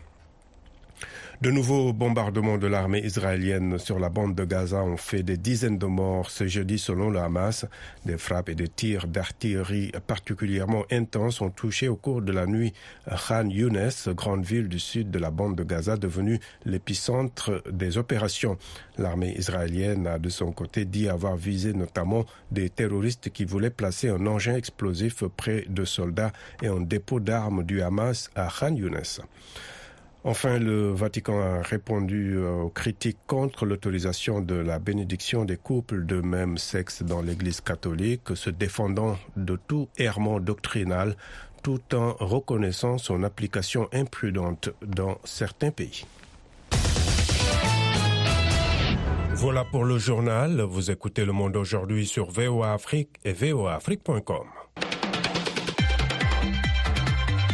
De 1.43 1.51
nouveaux 1.51 1.93
bombardements 1.93 2.57
de 2.57 2.69
l'armée 2.69 3.01
israélienne 3.05 3.77
sur 3.77 3.99
la 3.99 4.09
bande 4.09 4.37
de 4.37 4.45
Gaza 4.45 4.85
ont 4.85 4.97
fait 4.97 5.25
des 5.25 5.37
dizaines 5.37 5.77
de 5.77 5.87
morts 5.87 6.31
ce 6.31 6.47
jeudi 6.47 6.79
selon 6.79 7.11
le 7.11 7.19
Hamas. 7.19 7.67
Des 8.07 8.17
frappes 8.17 8.49
et 8.49 8.55
des 8.55 8.69
tirs 8.69 9.09
d'artillerie 9.09 9.91
particulièrement 10.07 10.85
intenses 10.93 11.41
ont 11.41 11.51
touché 11.51 11.89
au 11.89 11.97
cours 11.97 12.23
de 12.23 12.31
la 12.31 12.47
nuit 12.47 12.73
Khan 13.27 13.49
Younes, 13.49 13.91
grande 14.09 14.45
ville 14.45 14.69
du 14.69 14.79
sud 14.79 15.11
de 15.11 15.19
la 15.19 15.33
bande 15.33 15.57
de 15.57 15.65
Gaza 15.65 15.97
devenue 15.97 16.39
l'épicentre 16.65 17.63
des 17.69 17.99
opérations. 17.99 18.57
L'armée 18.97 19.35
israélienne 19.37 20.07
a 20.07 20.21
de 20.21 20.29
son 20.29 20.53
côté 20.53 20.85
dit 20.85 21.09
avoir 21.09 21.35
visé 21.37 21.73
notamment 21.73 22.25
des 22.53 22.71
terroristes 22.71 23.31
qui 23.31 23.45
voulaient 23.45 23.71
placer 23.71 24.11
un 24.11 24.27
engin 24.27 24.55
explosif 24.55 25.25
près 25.37 25.65
de 25.69 25.85
soldats 25.85 26.33
et 26.63 26.69
un 26.69 26.81
dépôt 26.81 27.19
d'armes 27.19 27.65
du 27.65 27.83
Hamas 27.83 28.31
à 28.37 28.49
Khan 28.49 28.77
Younes. 28.77 29.03
Enfin, 30.25 30.59
le 30.59 30.93
Vatican 30.93 31.41
a 31.41 31.63
répondu 31.63 32.39
aux 32.39 32.69
critiques 32.69 33.19
contre 33.27 33.67
l'autorisation 33.67 34.41
de 34.41 34.55
la 34.55 34.79
bénédiction 34.79 35.45
des 35.45 35.57
couples 35.57 36.07
de 36.07 36.21
même 36.21 36.59
sexe 36.59 37.03
dans 37.03 37.23
l'Église 37.23 37.61
catholique, 37.61 38.37
se 38.37 38.51
défendant 38.51 39.19
de 39.37 39.59
tout 39.67 39.89
errement 39.99 40.39
doctrinal 40.39 41.17
tout 41.63 41.95
en 41.95 42.15
reconnaissant 42.19 42.99
son 42.99 43.23
application 43.23 43.89
imprudente 43.93 44.71
dans 44.85 45.19
certains 45.25 45.71
pays. 45.71 46.05
Voilà 49.35 49.65
pour 49.65 49.85
le 49.85 49.99
journal. 49.99 50.61
Vous 50.61 50.91
écoutez 50.91 51.25
Le 51.25 51.33
Monde 51.33 51.57
aujourd'hui 51.57 52.07
sur 52.07 52.31
VOA 52.31 52.75
Afrique 52.75 53.11
et 53.25 53.33
voaafrique.com. 53.33 54.47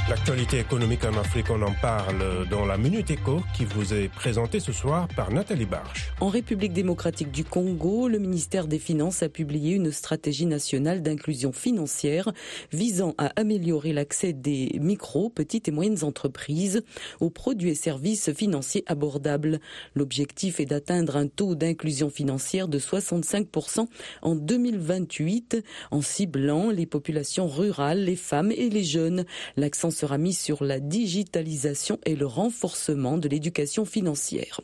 L'actualité 0.09 0.59
économique 0.59 1.05
en 1.05 1.13
Afrique, 1.19 1.51
on 1.51 1.61
en 1.61 1.75
parle 1.83 2.49
dans 2.51 2.65
la 2.65 2.79
Minute 2.79 3.11
Éco 3.11 3.43
qui 3.55 3.67
vous 3.67 3.93
est 3.93 4.09
présentée 4.09 4.59
ce 4.59 4.73
soir 4.73 5.07
par 5.15 5.31
Nathalie 5.31 5.67
Barche. 5.67 6.15
En 6.21 6.29
République 6.29 6.73
démocratique 6.73 7.31
du 7.31 7.45
Congo, 7.45 8.09
le 8.09 8.19
ministère 8.19 8.69
des 8.69 8.79
Finances 8.79 9.23
a 9.23 9.29
publié 9.29 9.75
une 9.75 9.93
stratégie 9.93 10.47
nationale 10.47 11.03
d'inclusion 11.03 11.53
financière 11.53 12.33
visant 12.73 13.15
à 13.19 13.33
améliorer 13.37 13.93
l'accès 13.93 14.33
des 14.33 14.79
micro, 14.81 15.29
petites 15.29 15.69
et 15.69 15.73
moyennes 15.73 16.03
entreprises 16.05 16.83
aux 17.21 17.29
produits 17.29 17.73
et 17.73 17.75
services 17.75 18.33
financiers 18.33 18.85
abordables. 18.87 19.61
L'objectif 19.95 20.59
est 20.59 20.65
d'atteindre 20.65 21.17
un 21.17 21.27
taux 21.27 21.55
d'inclusion 21.55 22.09
financière 22.09 22.69
de 22.69 22.79
65% 22.79 23.87
en 24.23 24.35
2028 24.35 25.63
en 25.91 26.01
ciblant 26.01 26.71
les 26.71 26.87
populations 26.87 27.47
rurales, 27.47 28.05
les 28.05 28.17
femmes 28.17 28.53
et 28.53 28.71
les 28.71 28.85
jeunes. 28.85 29.27
L'accent 29.59 29.91
sera 29.99 30.08
mis 30.17 30.33
sur 30.33 30.65
la 30.65 30.81
digitalisation 30.81 31.99
et 32.07 32.17
le 32.17 32.25
renforcement 32.25 33.19
de 33.19 33.29
l'éducation 33.29 33.85
financière. 33.85 34.61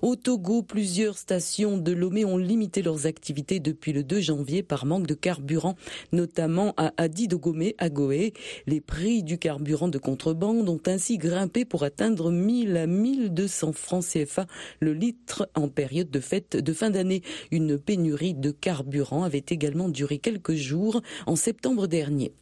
Au 0.00 0.16
Togo, 0.16 0.62
plusieurs 0.62 1.18
stations 1.18 1.76
de 1.78 1.92
Lomé 1.92 2.24
ont 2.24 2.38
limité 2.38 2.82
leurs 2.82 3.06
activités 3.06 3.60
depuis 3.60 3.92
le 3.92 4.02
2 4.02 4.20
janvier 4.20 4.62
par 4.62 4.86
manque 4.86 5.06
de 5.06 5.14
carburant, 5.14 5.76
notamment 6.10 6.74
à 6.76 6.92
Adidogomé, 6.96 7.76
à 7.78 7.90
Goé. 7.90 8.32
Les 8.66 8.80
prix 8.80 9.22
du 9.22 9.38
carburant 9.38 9.88
de 9.88 9.98
contrebande 9.98 10.68
ont 10.68 10.80
ainsi 10.86 11.18
grimpé 11.18 11.64
pour 11.64 11.84
atteindre 11.84 12.30
1000 12.30 12.76
à 12.76 12.86
1200 12.86 13.72
francs 13.72 14.04
CFA 14.04 14.46
le 14.80 14.94
litre 14.94 15.48
en 15.54 15.68
période 15.68 16.10
de 16.10 16.20
fête 16.20 16.56
de 16.56 16.72
fin 16.72 16.90
d'année. 16.90 17.22
Une 17.50 17.78
pénurie 17.78 18.34
de 18.34 18.50
carburant 18.50 19.24
avait 19.24 19.44
également 19.48 19.88
duré 19.88 20.18
quelques 20.18 20.54
jours 20.54 21.02
en 21.26 21.36
septembre 21.36 21.86
dernier. 21.86 22.32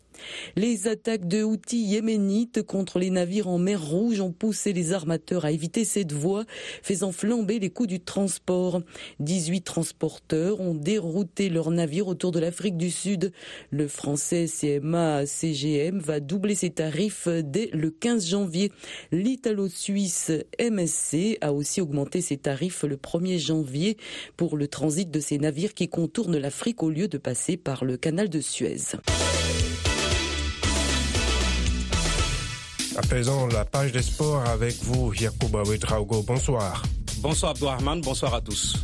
Les 0.57 0.89
attaques 0.89 1.29
de 1.29 1.43
Houthis 1.43 1.85
yéménites 1.85 2.63
contre 2.63 2.99
les 2.99 3.11
navires 3.11 3.49
en 3.49 3.59
mer 3.59 3.85
Rouge 3.85 4.21
ont 4.21 4.33
poussé 4.33 4.73
les 4.73 4.93
armateurs 4.93 5.45
à 5.45 5.53
éviter 5.53 5.85
cette 5.85 6.13
voie, 6.13 6.45
faisant 6.83 7.13
flamber 7.13 7.59
les 7.59 7.71
coûts 7.71 7.87
du 7.87 8.01
transport. 8.01 8.83
18 9.21 9.63
transporteurs 9.63 10.61
ont 10.61 10.75
dérouté 10.75 11.49
leurs 11.49 11.71
navires 11.71 12.09
autour 12.09 12.33
de 12.33 12.41
l'Afrique 12.41 12.77
du 12.77 12.91
Sud. 12.91 13.33
Le 13.71 13.89
français 13.89 14.47
CMA 14.47 15.27
CGM 15.27 15.99
va 15.99 16.21
doubler 16.21 16.55
ses 16.55 16.71
tarifs 16.71 17.29
dès 17.29 17.71
le 17.73 17.91
15 17.91 18.27
janvier. 18.27 18.73
L'italo-suisse 19.13 20.33
MSC 20.61 21.39
a 21.41 21.53
aussi 21.53 21.81
augmenté 21.81 22.21
ses 22.21 22.37
tarifs 22.37 22.85
le 22.85 22.97
1er 22.97 23.39
janvier 23.39 23.97
pour 24.37 24.57
le 24.57 24.69
transit 24.69 25.11
de 25.11 25.21
ces 25.21 25.39
navires 25.39 25.75
qui 25.75 25.89
contournent 25.89 26.39
l'Afrique 26.39 26.83
au 26.83 26.91
lieu 26.91 27.09
de 27.09 27.19
passer 27.19 27.57
par 27.57 27.85
le 27.85 27.97
canal 27.97 28.29
de 28.29 28.41
Suez. 28.41 28.97
À 32.97 33.03
présent, 33.03 33.47
la 33.47 33.65
page 33.65 33.93
des 33.93 34.03
sports 34.03 34.45
avec 34.47 34.75
vous, 34.83 35.15
Yacouba 35.15 35.63
Ouedraogo. 35.63 36.23
Bonsoir. 36.23 36.83
Bonsoir 37.19 37.53
Abdouarman, 37.53 38.01
bonsoir 38.01 38.35
à 38.35 38.41
tous. 38.41 38.75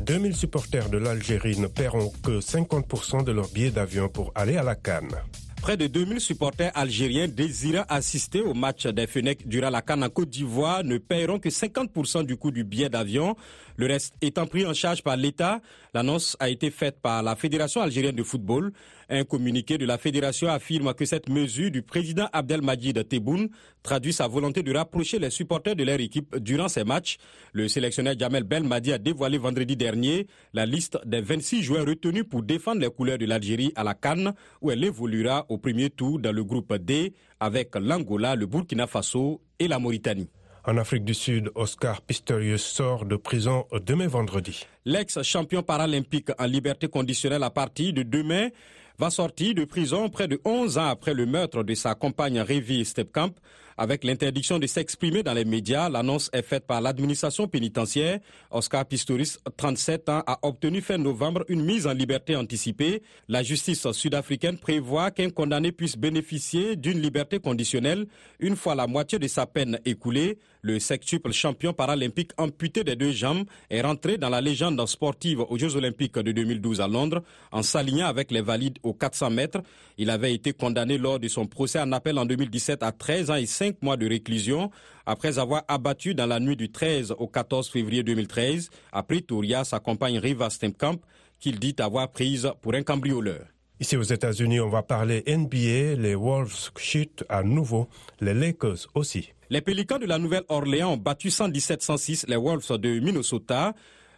2000 0.00 0.34
supporters 0.34 0.88
de 0.88 0.98
l'Algérie 0.98 1.56
ne 1.58 1.68
paieront 1.68 2.12
que 2.24 2.40
50% 2.40 3.22
de 3.22 3.30
leur 3.30 3.48
billet 3.48 3.70
d'avion 3.70 4.08
pour 4.08 4.32
aller 4.34 4.56
à 4.56 4.64
la 4.64 4.74
Cannes. 4.74 5.14
Près 5.62 5.76
de 5.78 5.86
2000 5.86 6.20
supporters 6.20 6.72
algériens 6.74 7.26
désirant 7.26 7.84
assister 7.88 8.42
au 8.42 8.52
match 8.52 8.86
des 8.86 9.06
Fenech 9.06 9.46
durant 9.48 9.70
la 9.70 9.80
Cannes 9.80 10.04
en 10.04 10.10
Côte 10.10 10.28
d'Ivoire 10.28 10.84
ne 10.84 10.98
paieront 10.98 11.38
que 11.38 11.48
50% 11.48 12.24
du 12.26 12.36
coût 12.36 12.50
du 12.50 12.64
billet 12.64 12.90
d'avion. 12.90 13.34
Le 13.76 13.86
reste 13.86 14.14
étant 14.20 14.46
pris 14.46 14.66
en 14.66 14.74
charge 14.74 15.02
par 15.02 15.16
l'État, 15.16 15.60
l'annonce 15.94 16.36
a 16.38 16.50
été 16.50 16.70
faite 16.70 17.00
par 17.00 17.22
la 17.22 17.34
Fédération 17.34 17.80
algérienne 17.80 18.14
de 18.14 18.22
football. 18.22 18.72
Un 19.08 19.24
communiqué 19.24 19.78
de 19.78 19.86
la 19.86 19.98
fédération 19.98 20.48
affirme 20.48 20.94
que 20.94 21.04
cette 21.04 21.28
mesure 21.28 21.70
du 21.70 21.82
président 21.82 22.28
Abdelmajid 22.32 23.06
Tebboune 23.08 23.48
traduit 23.82 24.12
sa 24.12 24.28
volonté 24.28 24.62
de 24.62 24.74
rapprocher 24.74 25.18
les 25.18 25.30
supporters 25.30 25.76
de 25.76 25.84
leur 25.84 26.00
équipe 26.00 26.36
durant 26.38 26.68
ces 26.68 26.84
matchs. 26.84 27.18
Le 27.52 27.68
sélectionneur 27.68 28.14
Jamel 28.18 28.44
Belmadi 28.44 28.92
a 28.92 28.98
dévoilé 28.98 29.38
vendredi 29.38 29.76
dernier 29.76 30.26
la 30.52 30.66
liste 30.66 30.98
des 31.04 31.20
26 31.20 31.62
joueurs 31.62 31.86
retenus 31.86 32.24
pour 32.28 32.42
défendre 32.42 32.80
les 32.80 32.90
couleurs 32.90 33.18
de 33.18 33.26
l'Algérie 33.26 33.72
à 33.76 33.84
la 33.84 33.94
Cannes, 33.94 34.34
où 34.60 34.70
elle 34.70 34.84
évoluera 34.84 35.46
au 35.48 35.58
premier 35.58 35.90
tour 35.90 36.18
dans 36.18 36.32
le 36.32 36.44
groupe 36.44 36.74
D 36.76 37.12
avec 37.40 37.74
l'Angola, 37.76 38.36
le 38.36 38.46
Burkina 38.46 38.86
Faso 38.86 39.40
et 39.58 39.68
la 39.68 39.78
Mauritanie. 39.78 40.28
En 40.66 40.78
Afrique 40.78 41.04
du 41.04 41.12
Sud, 41.12 41.50
Oscar 41.56 42.00
Pistorius 42.00 42.62
sort 42.62 43.04
de 43.04 43.16
prison 43.16 43.66
demain 43.84 44.06
vendredi. 44.06 44.64
L'ex-champion 44.86 45.62
paralympique 45.62 46.30
en 46.38 46.46
liberté 46.46 46.88
conditionnelle 46.88 47.42
à 47.42 47.50
partir 47.50 47.92
de 47.92 48.02
demain 48.02 48.48
va 48.98 49.10
sortir 49.10 49.54
de 49.54 49.64
prison 49.64 50.08
près 50.08 50.28
de 50.28 50.40
11 50.44 50.78
ans 50.78 50.86
après 50.86 51.14
le 51.14 51.26
meurtre 51.26 51.62
de 51.62 51.74
sa 51.74 51.94
compagne 51.94 52.40
Révi 52.40 52.84
Stepkamp. 52.84 53.34
Avec 53.76 54.04
l'interdiction 54.04 54.60
de 54.60 54.68
s'exprimer 54.68 55.24
dans 55.24 55.32
les 55.32 55.44
médias, 55.44 55.88
l'annonce 55.88 56.30
est 56.32 56.42
faite 56.42 56.64
par 56.64 56.80
l'administration 56.80 57.48
pénitentiaire. 57.48 58.20
Oscar 58.52 58.86
Pistorius, 58.86 59.40
37 59.56 60.08
ans, 60.10 60.22
a 60.26 60.38
obtenu 60.42 60.80
fin 60.80 60.96
novembre 60.96 61.44
une 61.48 61.64
mise 61.64 61.88
en 61.88 61.92
liberté 61.92 62.36
anticipée. 62.36 63.02
La 63.28 63.42
justice 63.42 63.90
sud-africaine 63.90 64.58
prévoit 64.58 65.10
qu'un 65.10 65.30
condamné 65.30 65.72
puisse 65.72 65.96
bénéficier 65.96 66.76
d'une 66.76 67.00
liberté 67.00 67.40
conditionnelle 67.40 68.06
une 68.38 68.54
fois 68.54 68.76
la 68.76 68.86
moitié 68.86 69.18
de 69.18 69.26
sa 69.26 69.46
peine 69.46 69.80
écoulée. 69.84 70.38
Le 70.62 70.78
sextuple 70.78 71.32
champion 71.32 71.72
paralympique 71.72 72.30
amputé 72.38 72.84
des 72.84 72.96
deux 72.96 73.10
jambes 73.10 73.44
est 73.70 73.82
rentré 73.82 74.18
dans 74.18 74.30
la 74.30 74.40
légende 74.40 74.86
sportive 74.86 75.40
aux 75.40 75.58
Jeux 75.58 75.76
olympiques 75.76 76.18
de 76.18 76.32
2012 76.32 76.80
à 76.80 76.88
Londres 76.88 77.22
en 77.52 77.62
s'alignant 77.62 78.06
avec 78.06 78.30
les 78.30 78.40
valides 78.40 78.78
aux 78.82 78.94
400 78.94 79.30
mètres. 79.30 79.62
Il 79.98 80.10
avait 80.10 80.32
été 80.32 80.52
condamné 80.52 80.96
lors 80.96 81.18
de 81.18 81.28
son 81.28 81.46
procès 81.46 81.80
en 81.80 81.92
appel 81.92 82.18
en 82.18 82.24
2017 82.24 82.82
à 82.82 82.92
13 82.92 83.30
ans 83.30 83.34
et 83.34 83.46
5 83.46 83.63
mois 83.82 83.96
de 83.96 84.08
réclusion 84.08 84.70
après 85.06 85.38
avoir 85.38 85.62
abattu 85.68 86.14
dans 86.14 86.26
la 86.26 86.40
nuit 86.40 86.56
du 86.56 86.70
13 86.70 87.14
au 87.18 87.26
14 87.26 87.68
février 87.68 88.02
2013 88.02 88.70
à 88.92 89.02
Pretoria 89.02 89.64
sa 89.64 89.80
compagne 89.80 90.18
Riva 90.18 90.50
Stempkamp 90.50 90.98
qu'il 91.40 91.58
dit 91.58 91.76
avoir 91.78 92.10
prise 92.10 92.50
pour 92.62 92.74
un 92.74 92.82
cambrioleur. 92.82 93.46
Ici 93.80 93.96
aux 93.96 94.02
États-Unis, 94.02 94.60
on 94.60 94.68
va 94.68 94.82
parler 94.82 95.24
NBA. 95.26 96.00
Les 96.00 96.14
Wolves 96.14 96.70
chutent 96.78 97.24
à 97.28 97.42
nouveau, 97.42 97.88
les 98.20 98.32
Lakers 98.32 98.86
aussi. 98.94 99.32
Les 99.50 99.60
Pélicans 99.60 99.98
de 99.98 100.06
la 100.06 100.18
Nouvelle-Orléans 100.18 100.92
ont 100.92 100.96
battu 100.96 101.28
117-106 101.28 102.24
les 102.28 102.36
Wolves 102.36 102.78
de 102.78 103.00
Minnesota, 103.00 103.74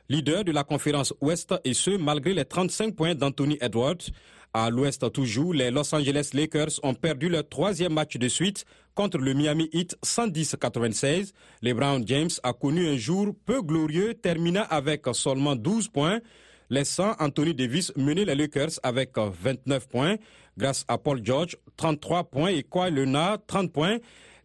leader 0.08 0.44
de 0.44 0.52
la 0.52 0.62
conférence 0.62 1.14
Ouest, 1.20 1.54
et 1.64 1.74
ce 1.74 1.90
malgré 1.90 2.34
les 2.34 2.44
35 2.44 2.94
points 2.94 3.14
d'Anthony 3.14 3.58
Edwards. 3.60 3.96
À 4.54 4.70
l'Ouest 4.70 5.12
toujours, 5.12 5.52
les 5.52 5.70
Los 5.70 5.94
Angeles 5.94 6.30
Lakers 6.32 6.80
ont 6.82 6.94
perdu 6.94 7.28
leur 7.28 7.48
troisième 7.48 7.92
match 7.92 8.16
de 8.16 8.28
suite 8.28 8.64
contre 8.94 9.18
le 9.18 9.34
Miami 9.34 9.68
Heat 9.72 9.96
110-96. 10.04 11.32
LeBron 11.62 12.02
James 12.06 12.30
a 12.42 12.52
connu 12.52 12.88
un 12.88 12.96
jour 12.96 13.34
peu 13.44 13.60
glorieux, 13.60 14.14
terminant 14.14 14.64
avec 14.70 15.02
seulement 15.12 15.54
12 15.54 15.88
points, 15.88 16.20
laissant 16.70 17.14
Anthony 17.18 17.54
Davis 17.54 17.92
mener 17.96 18.24
les 18.24 18.34
Lakers 18.34 18.80
avec 18.82 19.10
29 19.16 19.88
points, 19.88 20.16
grâce 20.56 20.84
à 20.88 20.96
Paul 20.96 21.20
George 21.22 21.56
33 21.76 22.24
points 22.24 22.48
et 22.48 22.62
Kawhi 22.62 22.90
Leonard 22.90 23.38
30 23.46 23.72
points. 23.72 23.98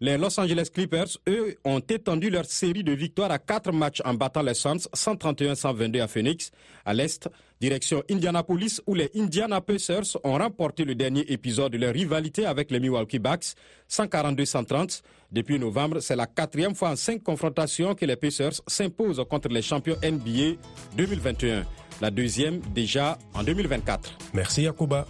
Les 0.04 0.18
Los 0.18 0.40
Angeles 0.40 0.70
Clippers, 0.74 1.20
eux, 1.30 1.58
ont 1.64 1.78
étendu 1.78 2.32
leur 2.32 2.46
série 2.46 2.84
de 2.84 2.92
victoires 2.92 3.30
à 3.30 3.38
quatre 3.38 3.72
matchs 3.72 4.02
en 4.04 4.16
battant 4.16 4.42
les 4.42 4.56
Suns 4.56 4.88
131-122 4.96 6.02
à 6.02 6.08
Phoenix. 6.08 6.50
À 6.84 6.96
l'Est, 6.96 7.30
direction 7.60 8.02
Indianapolis, 8.10 8.82
où 8.88 8.96
les 8.96 9.12
Indiana 9.16 9.62
Pacers 9.62 10.18
ont 10.24 10.40
remporté 10.40 10.86
le 10.86 10.96
dernier 10.96 11.32
épisode 11.32 11.74
de 11.74 11.78
leur 11.78 11.94
rivalité 11.94 12.48
avec 12.48 12.72
les 12.72 12.80
Milwaukee 12.80 13.20
Bucks 13.20 13.54
142-130. 13.92 15.04
Depuis 15.32 15.60
novembre, 15.60 16.00
c'est 16.00 16.16
la 16.16 16.26
quatrième 16.26 16.74
fois 16.74 16.90
en 16.90 16.96
cinq 16.96 17.22
confrontations 17.22 17.94
que 17.94 18.06
les 18.08 18.16
Pacers 18.16 18.60
s'imposent 18.66 19.24
contre 19.30 19.50
les 19.50 19.62
champions 19.62 19.98
NBA 20.02 20.58
2021. 20.98 21.64
La 22.02 22.10
deuxième 22.10 22.60
déjà 22.74 23.20
en 23.36 23.44
2024. 23.44 24.18
Merci 24.34 24.64
Yacouba. 24.64 25.06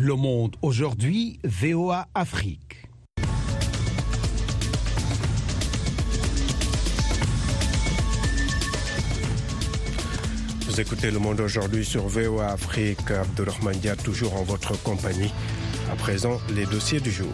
Le 0.00 0.14
Monde 0.14 0.54
aujourd'hui, 0.62 1.40
VOA 1.42 2.06
Afrique. 2.14 2.86
Vous 10.68 10.80
écoutez 10.80 11.10
Le 11.10 11.18
Monde 11.18 11.40
aujourd'hui 11.40 11.84
sur 11.84 12.06
VOA 12.06 12.46
Afrique. 12.46 13.10
Abdelrahman 13.10 13.74
Dia, 13.74 13.96
toujours 13.96 14.36
en 14.36 14.44
votre 14.44 14.80
compagnie. 14.84 15.32
À 15.90 15.96
présent, 15.96 16.40
les 16.54 16.66
dossiers 16.66 17.00
du 17.00 17.10
jour. 17.10 17.32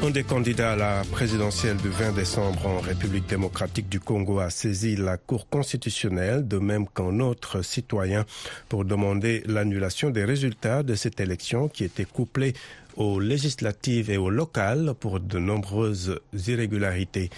Un 0.00 0.10
des 0.10 0.22
candidats 0.22 0.72
à 0.72 0.76
la 0.76 1.02
présidentielle 1.10 1.76
du 1.76 1.88
20 1.88 2.12
décembre 2.12 2.66
en 2.66 2.78
République 2.78 3.26
démocratique 3.26 3.88
du 3.88 3.98
Congo 3.98 4.38
a 4.38 4.48
saisi 4.48 4.94
la 4.94 5.16
Cour 5.16 5.48
constitutionnelle, 5.48 6.46
de 6.46 6.58
même 6.58 6.86
qu'un 6.88 7.18
autre 7.18 7.62
citoyen, 7.62 8.24
pour 8.68 8.84
demander 8.84 9.42
l'annulation 9.46 10.10
des 10.10 10.24
résultats 10.24 10.84
de 10.84 10.94
cette 10.94 11.18
élection 11.18 11.68
qui 11.68 11.82
était 11.82 12.04
couplée 12.04 12.54
aux 12.96 13.18
législatives 13.18 14.08
et 14.08 14.16
aux 14.18 14.30
locales 14.30 14.94
pour 14.98 15.18
de 15.18 15.38
nombreuses 15.38 16.20
irrégularités. 16.46 17.30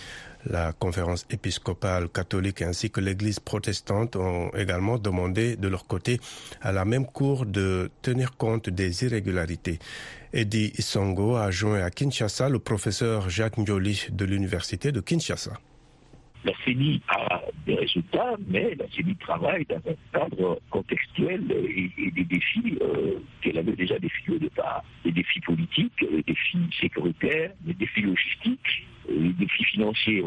La 0.47 0.73
conférence 0.73 1.27
épiscopale 1.31 2.09
catholique 2.09 2.63
ainsi 2.63 2.91
que 2.91 3.01
l'église 3.01 3.41
protestante 3.41 4.17
ont 4.17 4.51
également 4.57 4.97
demandé 4.97 5.57
de 5.57 5.69
leur 5.69 5.87
côté 5.87 6.19
à 6.63 6.73
la 6.73 6.87
même 6.87 7.05
cour 7.05 7.45
de 7.45 7.91
tenir 8.01 8.37
compte 8.39 8.71
des 8.71 9.05
irrégularités. 9.05 9.79
Eddie 10.33 10.73
Songo 10.79 11.35
a 11.35 11.51
joint 11.51 11.83
à 11.83 11.91
Kinshasa 11.91 12.49
le 12.49 12.61
professeur 12.61 13.29
Jacques 13.29 13.59
Ndioli 13.59 14.07
de 14.13 14.25
l'université 14.25 14.93
de 14.93 15.01
Kinshasa. 15.01 15.59
La 16.45 16.53
CENI 16.65 17.03
a 17.09 17.43
des 17.67 17.75
résultats, 17.75 18.37
mais 18.47 18.77
la 18.77 18.87
CENI 18.91 19.17
travaille 19.17 19.67
dans 19.67 19.77
un 19.91 19.97
cadre 20.13 20.61
contextuel 20.71 21.43
et, 21.51 22.11
des 22.13 22.25
défis 22.25 22.79
euh, 22.81 23.19
qu'elle 23.43 23.59
avait 23.59 23.75
déjà 23.75 23.99
définis 23.99 24.37
au 24.37 24.39
départ. 24.39 24.85
Des 25.05 25.11
défis 25.11 25.41
politiques, 25.41 26.01
des 26.01 26.23
défis 26.23 26.71
sécuritaires, 26.81 27.51
des 27.63 27.75
défis 27.75 28.03
logistiques, 28.03 28.87
les 29.09 29.33
défis 29.33 29.65
financiers. 29.65 30.23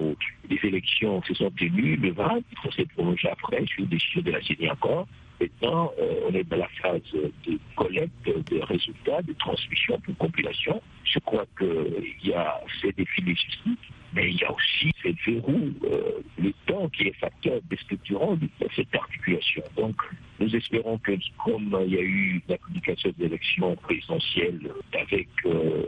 Les 0.50 0.60
élections 0.67 1.24
se 1.24 1.33
sont 1.33 1.50
tenues 1.51 1.95
le 1.95 2.12
20, 2.12 2.41
on 2.65 2.72
s'est 2.72 2.86
prolongé 2.88 3.29
après 3.29 3.65
sur 3.67 3.86
décision 3.88 4.22
de 4.22 4.31
la 4.31 4.41
CENI 4.41 4.69
encore. 4.69 5.07
Maintenant, 5.43 5.91
euh, 6.00 6.29
on 6.29 6.33
est 6.33 6.45
dans 6.45 6.55
la 6.55 6.69
phase 6.81 7.01
de 7.12 7.59
collecte 7.75 8.13
de 8.25 8.62
résultats, 8.62 9.21
de 9.23 9.33
transmission 9.33 10.00
pour 10.00 10.17
compilation. 10.17 10.81
Je 11.03 11.19
crois 11.19 11.45
qu'il 11.57 12.15
y 12.23 12.33
a 12.33 12.62
ces 12.81 12.93
défis 12.93 13.21
légistiques, 13.21 13.91
mais 14.13 14.29
il 14.29 14.38
y 14.38 14.43
a 14.43 14.51
aussi 14.51 14.91
ces 15.01 15.15
verrous, 15.25 15.74
euh, 15.84 16.22
le 16.38 16.53
temps 16.67 16.89
qui 16.89 17.08
est 17.08 17.13
facteur 17.20 17.60
déstructurant 17.70 18.36
de 18.36 18.48
cette 18.75 18.93
articulation. 18.96 19.63
Donc, 19.75 19.96
nous 20.39 20.55
espérons 20.55 20.98
que 21.00 21.13
comme 21.43 21.77
il 21.86 21.93
y 21.93 21.98
a 21.98 22.01
eu 22.01 22.41
la 22.48 22.58
communication 22.58 23.12
des 23.17 23.25
élections 23.25 23.75
présidentielles 23.77 24.72
avec 24.93 25.27
euh, 25.46 25.86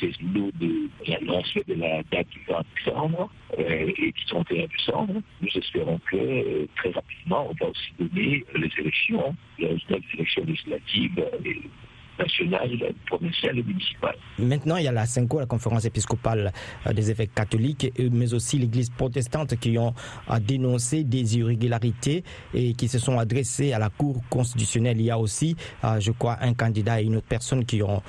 ces 0.00 0.12
lots 0.34 0.50
de 0.60 0.88
l'annonce 1.06 1.54
de 1.54 1.74
la 1.74 2.02
date 2.04 2.28
du 2.30 2.40
20 2.48 2.62
décembre 2.76 3.30
euh, 3.58 3.92
et 3.96 4.12
du 4.12 4.24
31 4.26 4.66
décembre, 4.66 5.14
nous 5.40 5.48
espérons 5.54 6.00
que 6.10 6.66
très 6.76 6.90
rapidement, 6.90 7.48
on 7.50 7.64
va 7.64 7.70
aussi 7.70 7.92
donner 7.98 8.44
les 8.54 8.70
élections, 8.78 9.34
les 9.58 9.68
résultats 9.68 9.98
des 9.98 10.14
élections 10.14 10.44
législatives 10.44 11.24
nationale, 12.18 12.94
provinciale 13.06 13.58
et 13.58 13.62
municipale. 13.62 14.16
Maintenant, 14.38 14.76
il 14.76 14.84
y 14.84 14.88
a 14.88 14.92
la 14.92 15.06
CINCO, 15.06 15.40
la 15.40 15.46
conférence 15.46 15.84
épiscopale 15.84 16.52
euh, 16.86 16.92
des 16.92 17.10
évêques 17.10 17.34
catholiques, 17.34 17.92
mais 18.10 18.34
aussi 18.34 18.58
l'Église 18.58 18.90
protestante 18.90 19.56
qui 19.58 19.78
ont 19.78 19.94
euh, 20.30 20.38
dénoncé 20.38 21.04
des 21.04 21.38
irrégularités 21.38 22.24
et 22.54 22.74
qui 22.74 22.88
se 22.88 22.98
sont 22.98 23.18
adressés 23.18 23.72
à 23.72 23.78
la 23.78 23.90
Cour 23.90 24.22
constitutionnelle. 24.28 24.98
Il 24.98 25.06
y 25.06 25.10
a 25.10 25.18
aussi, 25.18 25.56
euh, 25.84 26.00
je 26.00 26.12
crois, 26.12 26.38
un 26.40 26.54
candidat 26.54 27.00
et 27.00 27.04
une 27.04 27.16
autre 27.16 27.26
personne 27.28 27.64
qui 27.64 27.82
ont 27.82 28.02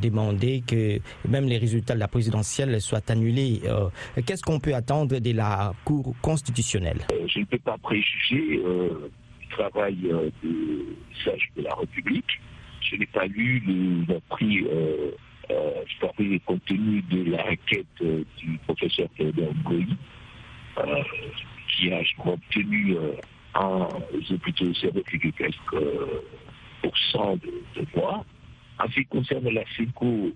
demandé 0.00 0.62
que 0.66 0.98
même 1.28 1.46
les 1.46 1.58
résultats 1.58 1.94
de 1.94 1.98
la 1.98 2.08
présidentielle 2.08 2.80
soient 2.80 3.00
annulés. 3.08 3.60
Qu'est-ce 4.26 4.42
qu'on 4.42 4.60
peut 4.60 4.74
attendre 4.74 5.18
de 5.18 5.32
la 5.32 5.72
Cour 5.84 6.14
constitutionnelle? 6.20 6.98
Je 7.26 7.40
ne 7.40 7.44
peux 7.44 7.58
pas 7.58 7.76
préjuger 7.78 8.60
du 9.40 9.48
travail 9.50 9.96
de 9.96 10.86
sages 11.24 11.48
de 11.56 11.62
la 11.62 11.74
République 11.74 12.40
je 12.92 12.98
n'ai 12.98 13.06
pas 13.06 13.26
lu 13.26 13.62
le, 13.66 14.20
prix, 14.28 14.64
euh, 14.64 15.10
euh, 15.50 15.82
le 16.18 16.38
contenu 16.40 17.00
de 17.02 17.30
la 17.30 17.42
requête 17.42 17.86
euh, 18.02 18.24
du 18.38 18.58
professeur 18.66 19.08
Théodore 19.16 19.54
Goy, 19.64 19.86
euh, 20.78 21.02
qui 21.68 21.92
a 21.92 22.02
obtenu 22.24 22.96
un, 23.54 23.88
plutôt 24.40 24.66
0,4% 24.66 27.40
de, 27.40 27.80
de 27.80 27.86
voix. 27.94 28.24
En 28.78 28.88
ce 28.88 28.94
qui 28.94 29.04
concerne 29.06 29.48
la 29.48 29.64
CICO, 29.76 30.32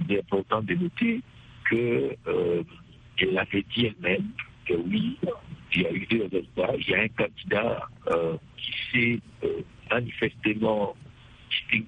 il 0.00 0.12
est 0.12 0.20
important 0.20 0.62
de 0.62 0.74
noter 0.74 1.20
qu'elle 1.68 3.38
avait 3.38 3.64
dit 3.74 3.86
elle-même 3.86 4.30
que 4.66 4.74
oui, 4.74 5.18
il 5.74 5.82
y 5.82 5.86
a 5.86 5.92
eu 5.92 6.06
des 6.06 6.22
résultats, 6.22 6.74
il 6.78 6.88
y 6.88 6.94
a 6.94 7.02
un 7.02 7.08
candidat 7.08 7.88
qui 8.56 8.72
s'est 8.92 9.20
manifestement 9.90 10.94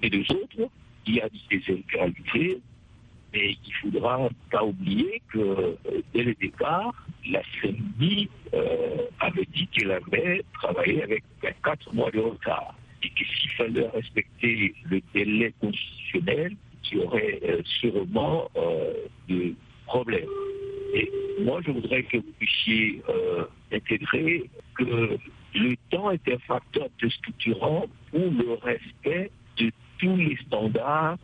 des 0.01 0.31
autres, 0.31 0.69
il 1.05 1.15
y 1.15 1.21
a 1.21 1.29
des 1.29 1.57
irrégularités, 1.57 2.61
mais 3.33 3.51
il 3.51 3.87
ne 3.87 3.91
faudra 3.91 4.29
pas 4.51 4.63
oublier 4.63 5.21
que 5.31 5.39
euh, 5.39 5.75
dès 6.13 6.23
le 6.23 6.33
départ, 6.35 6.93
la 7.29 7.41
CNI 7.61 8.29
euh, 8.53 8.97
avait 9.19 9.47
dit 9.53 9.67
qu'elle 9.67 9.91
avait 9.91 10.43
travaillé 10.53 11.03
avec 11.03 11.23
quatre 11.63 11.93
mois 11.93 12.11
de 12.11 12.19
retard. 12.19 12.75
Et 13.03 13.09
que 13.09 13.25
s'il 13.25 13.49
fallait 13.51 13.87
respecter 13.87 14.75
le 14.89 15.01
délai 15.13 15.53
constitutionnel, 15.59 16.55
il 16.91 16.97
y 16.97 17.01
aurait 17.01 17.39
euh, 17.43 17.61
sûrement 17.63 18.49
des 19.27 19.55
problèmes. 19.85 20.27
Et 20.93 21.09
moi, 21.39 21.61
je 21.65 21.71
voudrais 21.71 22.03
que 22.03 22.17
vous 22.17 22.33
puissiez 22.37 23.01
intégrer 23.71 24.43
que 24.75 25.17
le 25.55 25.75
temps 25.89 26.11
est 26.11 26.27
un 26.29 26.37
facteur 26.39 26.87
structurant 27.09 27.85
pour 28.11 28.19
le 28.19 28.53
respect 28.61 29.31
de 29.57 29.71
tous 29.99 30.15
les 30.15 30.37
standards 30.47 31.17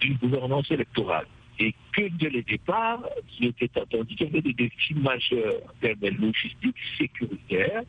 d'une 0.00 0.16
gouvernance 0.16 0.70
électorale. 0.70 1.26
Et 1.58 1.74
que 1.92 2.08
dès 2.18 2.30
le 2.30 2.42
départ, 2.42 3.02
il 3.38 3.46
était 3.46 3.70
attendu 3.80 4.14
qu'il 4.14 4.26
y 4.26 4.30
avait 4.30 4.42
des 4.42 4.52
défis 4.52 4.94
majeurs 4.94 5.60
en 5.66 5.80
termes 5.80 6.16
logistiques, 6.20 6.76
sécuritaires, 6.96 7.82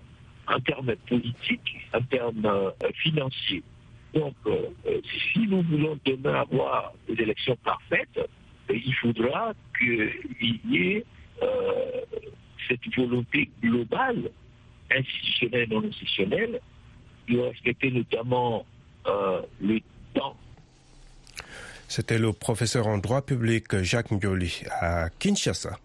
en 0.47 0.59
termes 0.59 0.95
politiques, 1.07 1.77
en 1.93 2.01
termes 2.01 2.45
euh, 2.45 2.71
financiers. 2.95 3.63
Donc, 4.15 4.33
euh, 4.47 4.69
si 5.33 5.39
nous 5.47 5.61
voulons 5.61 5.99
demain 6.03 6.41
avoir 6.41 6.93
des 7.07 7.21
élections 7.21 7.55
parfaites, 7.63 8.17
euh, 8.17 8.73
il 8.73 8.93
faudra 8.95 9.53
qu'il 9.77 10.11
y 10.65 10.77
ait 10.77 11.05
cette 12.67 12.95
volonté 12.95 13.49
globale, 13.61 14.29
institutionnelle, 14.91 15.69
non 15.69 15.83
institutionnelle, 15.83 16.59
de 17.27 17.39
respecter 17.39 17.91
notamment 17.91 18.59
euh, 18.59 18.78
temps. 20.13 20.35
C'était 21.87 22.19
le 22.19 22.33
professeur 22.33 22.87
en 22.87 22.97
droit 22.97 23.21
public 23.21 23.81
Jacques 23.81 24.11
Ndioli 24.11 24.63
à 24.69 25.09
Kinshasa. 25.19 25.77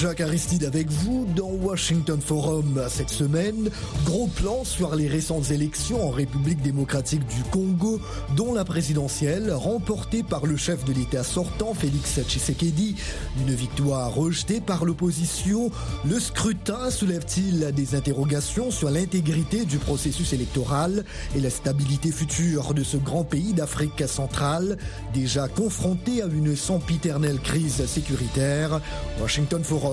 Jacques 0.00 0.20
Aristide 0.20 0.62
avec 0.62 0.88
vous 0.90 1.26
dans 1.34 1.50
Washington 1.50 2.20
Forum. 2.20 2.80
Cette 2.88 3.10
semaine, 3.10 3.68
gros 4.04 4.28
plan 4.28 4.62
sur 4.62 4.94
les 4.94 5.08
récentes 5.08 5.50
élections 5.50 6.06
en 6.06 6.10
République 6.10 6.62
démocratique 6.62 7.26
du 7.26 7.42
Congo, 7.50 7.98
dont 8.36 8.54
la 8.54 8.64
présidentielle, 8.64 9.52
remportée 9.52 10.22
par 10.22 10.46
le 10.46 10.56
chef 10.56 10.84
de 10.84 10.92
l'État 10.92 11.24
sortant, 11.24 11.74
Félix 11.74 12.20
Tshisekedi. 12.20 12.94
Une 13.40 13.52
victoire 13.52 14.14
rejetée 14.14 14.60
par 14.60 14.84
l'opposition. 14.84 15.72
Le 16.08 16.20
scrutin 16.20 16.90
soulève-t-il 16.90 17.72
des 17.72 17.96
interrogations 17.96 18.70
sur 18.70 18.90
l'intégrité 18.90 19.64
du 19.64 19.78
processus 19.78 20.32
électoral 20.32 21.04
et 21.34 21.40
la 21.40 21.50
stabilité 21.50 22.12
future 22.12 22.72
de 22.72 22.84
ce 22.84 22.98
grand 22.98 23.24
pays 23.24 23.52
d'Afrique 23.52 24.06
centrale, 24.06 24.78
déjà 25.12 25.48
confronté 25.48 26.22
à 26.22 26.26
une 26.26 26.54
sempiternelle 26.54 27.40
crise 27.40 27.84
sécuritaire 27.86 28.80
Washington 29.20 29.64
Forum 29.64 29.87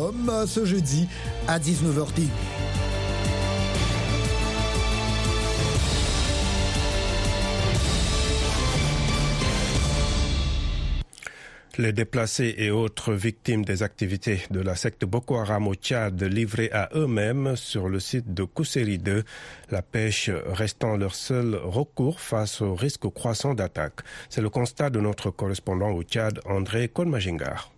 ce 0.48 0.66
jeudi 0.66 1.08
à 1.48 1.60
19h10. 1.60 2.28
Les 11.78 11.92
déplacés 11.92 12.56
et 12.58 12.72
autres 12.72 13.14
victimes 13.14 13.66
des 13.66 13.84
activités 13.84 14.44
de 14.50 14.62
la 14.62 14.76
secte 14.76 15.04
Boko 15.04 15.36
Haram 15.36 15.68
au 15.68 15.76
Tchad 15.76 16.22
livrés 16.24 16.70
à 16.72 16.90
eux-mêmes 16.96 17.58
sur 17.58 17.90
le 17.90 18.00
site 18.00 18.34
de 18.34 18.46
Kousseri 18.46 18.98
2, 18.98 19.24
la 19.72 19.82
pêche 19.82 20.30
restant 20.48 20.96
leur 20.96 21.16
seul 21.16 21.56
recours 21.56 22.22
face 22.22 22.62
au 22.62 22.76
risque 22.76 23.10
croissant 23.14 23.56
d'attaque. 23.56 24.00
C'est 24.30 24.42
le 24.42 24.50
constat 24.50 24.90
de 24.90 25.02
notre 25.02 25.32
correspondant 25.32 25.92
au 25.92 26.04
Tchad, 26.04 26.40
André 26.46 26.88
Kolmajengar. 26.88 27.75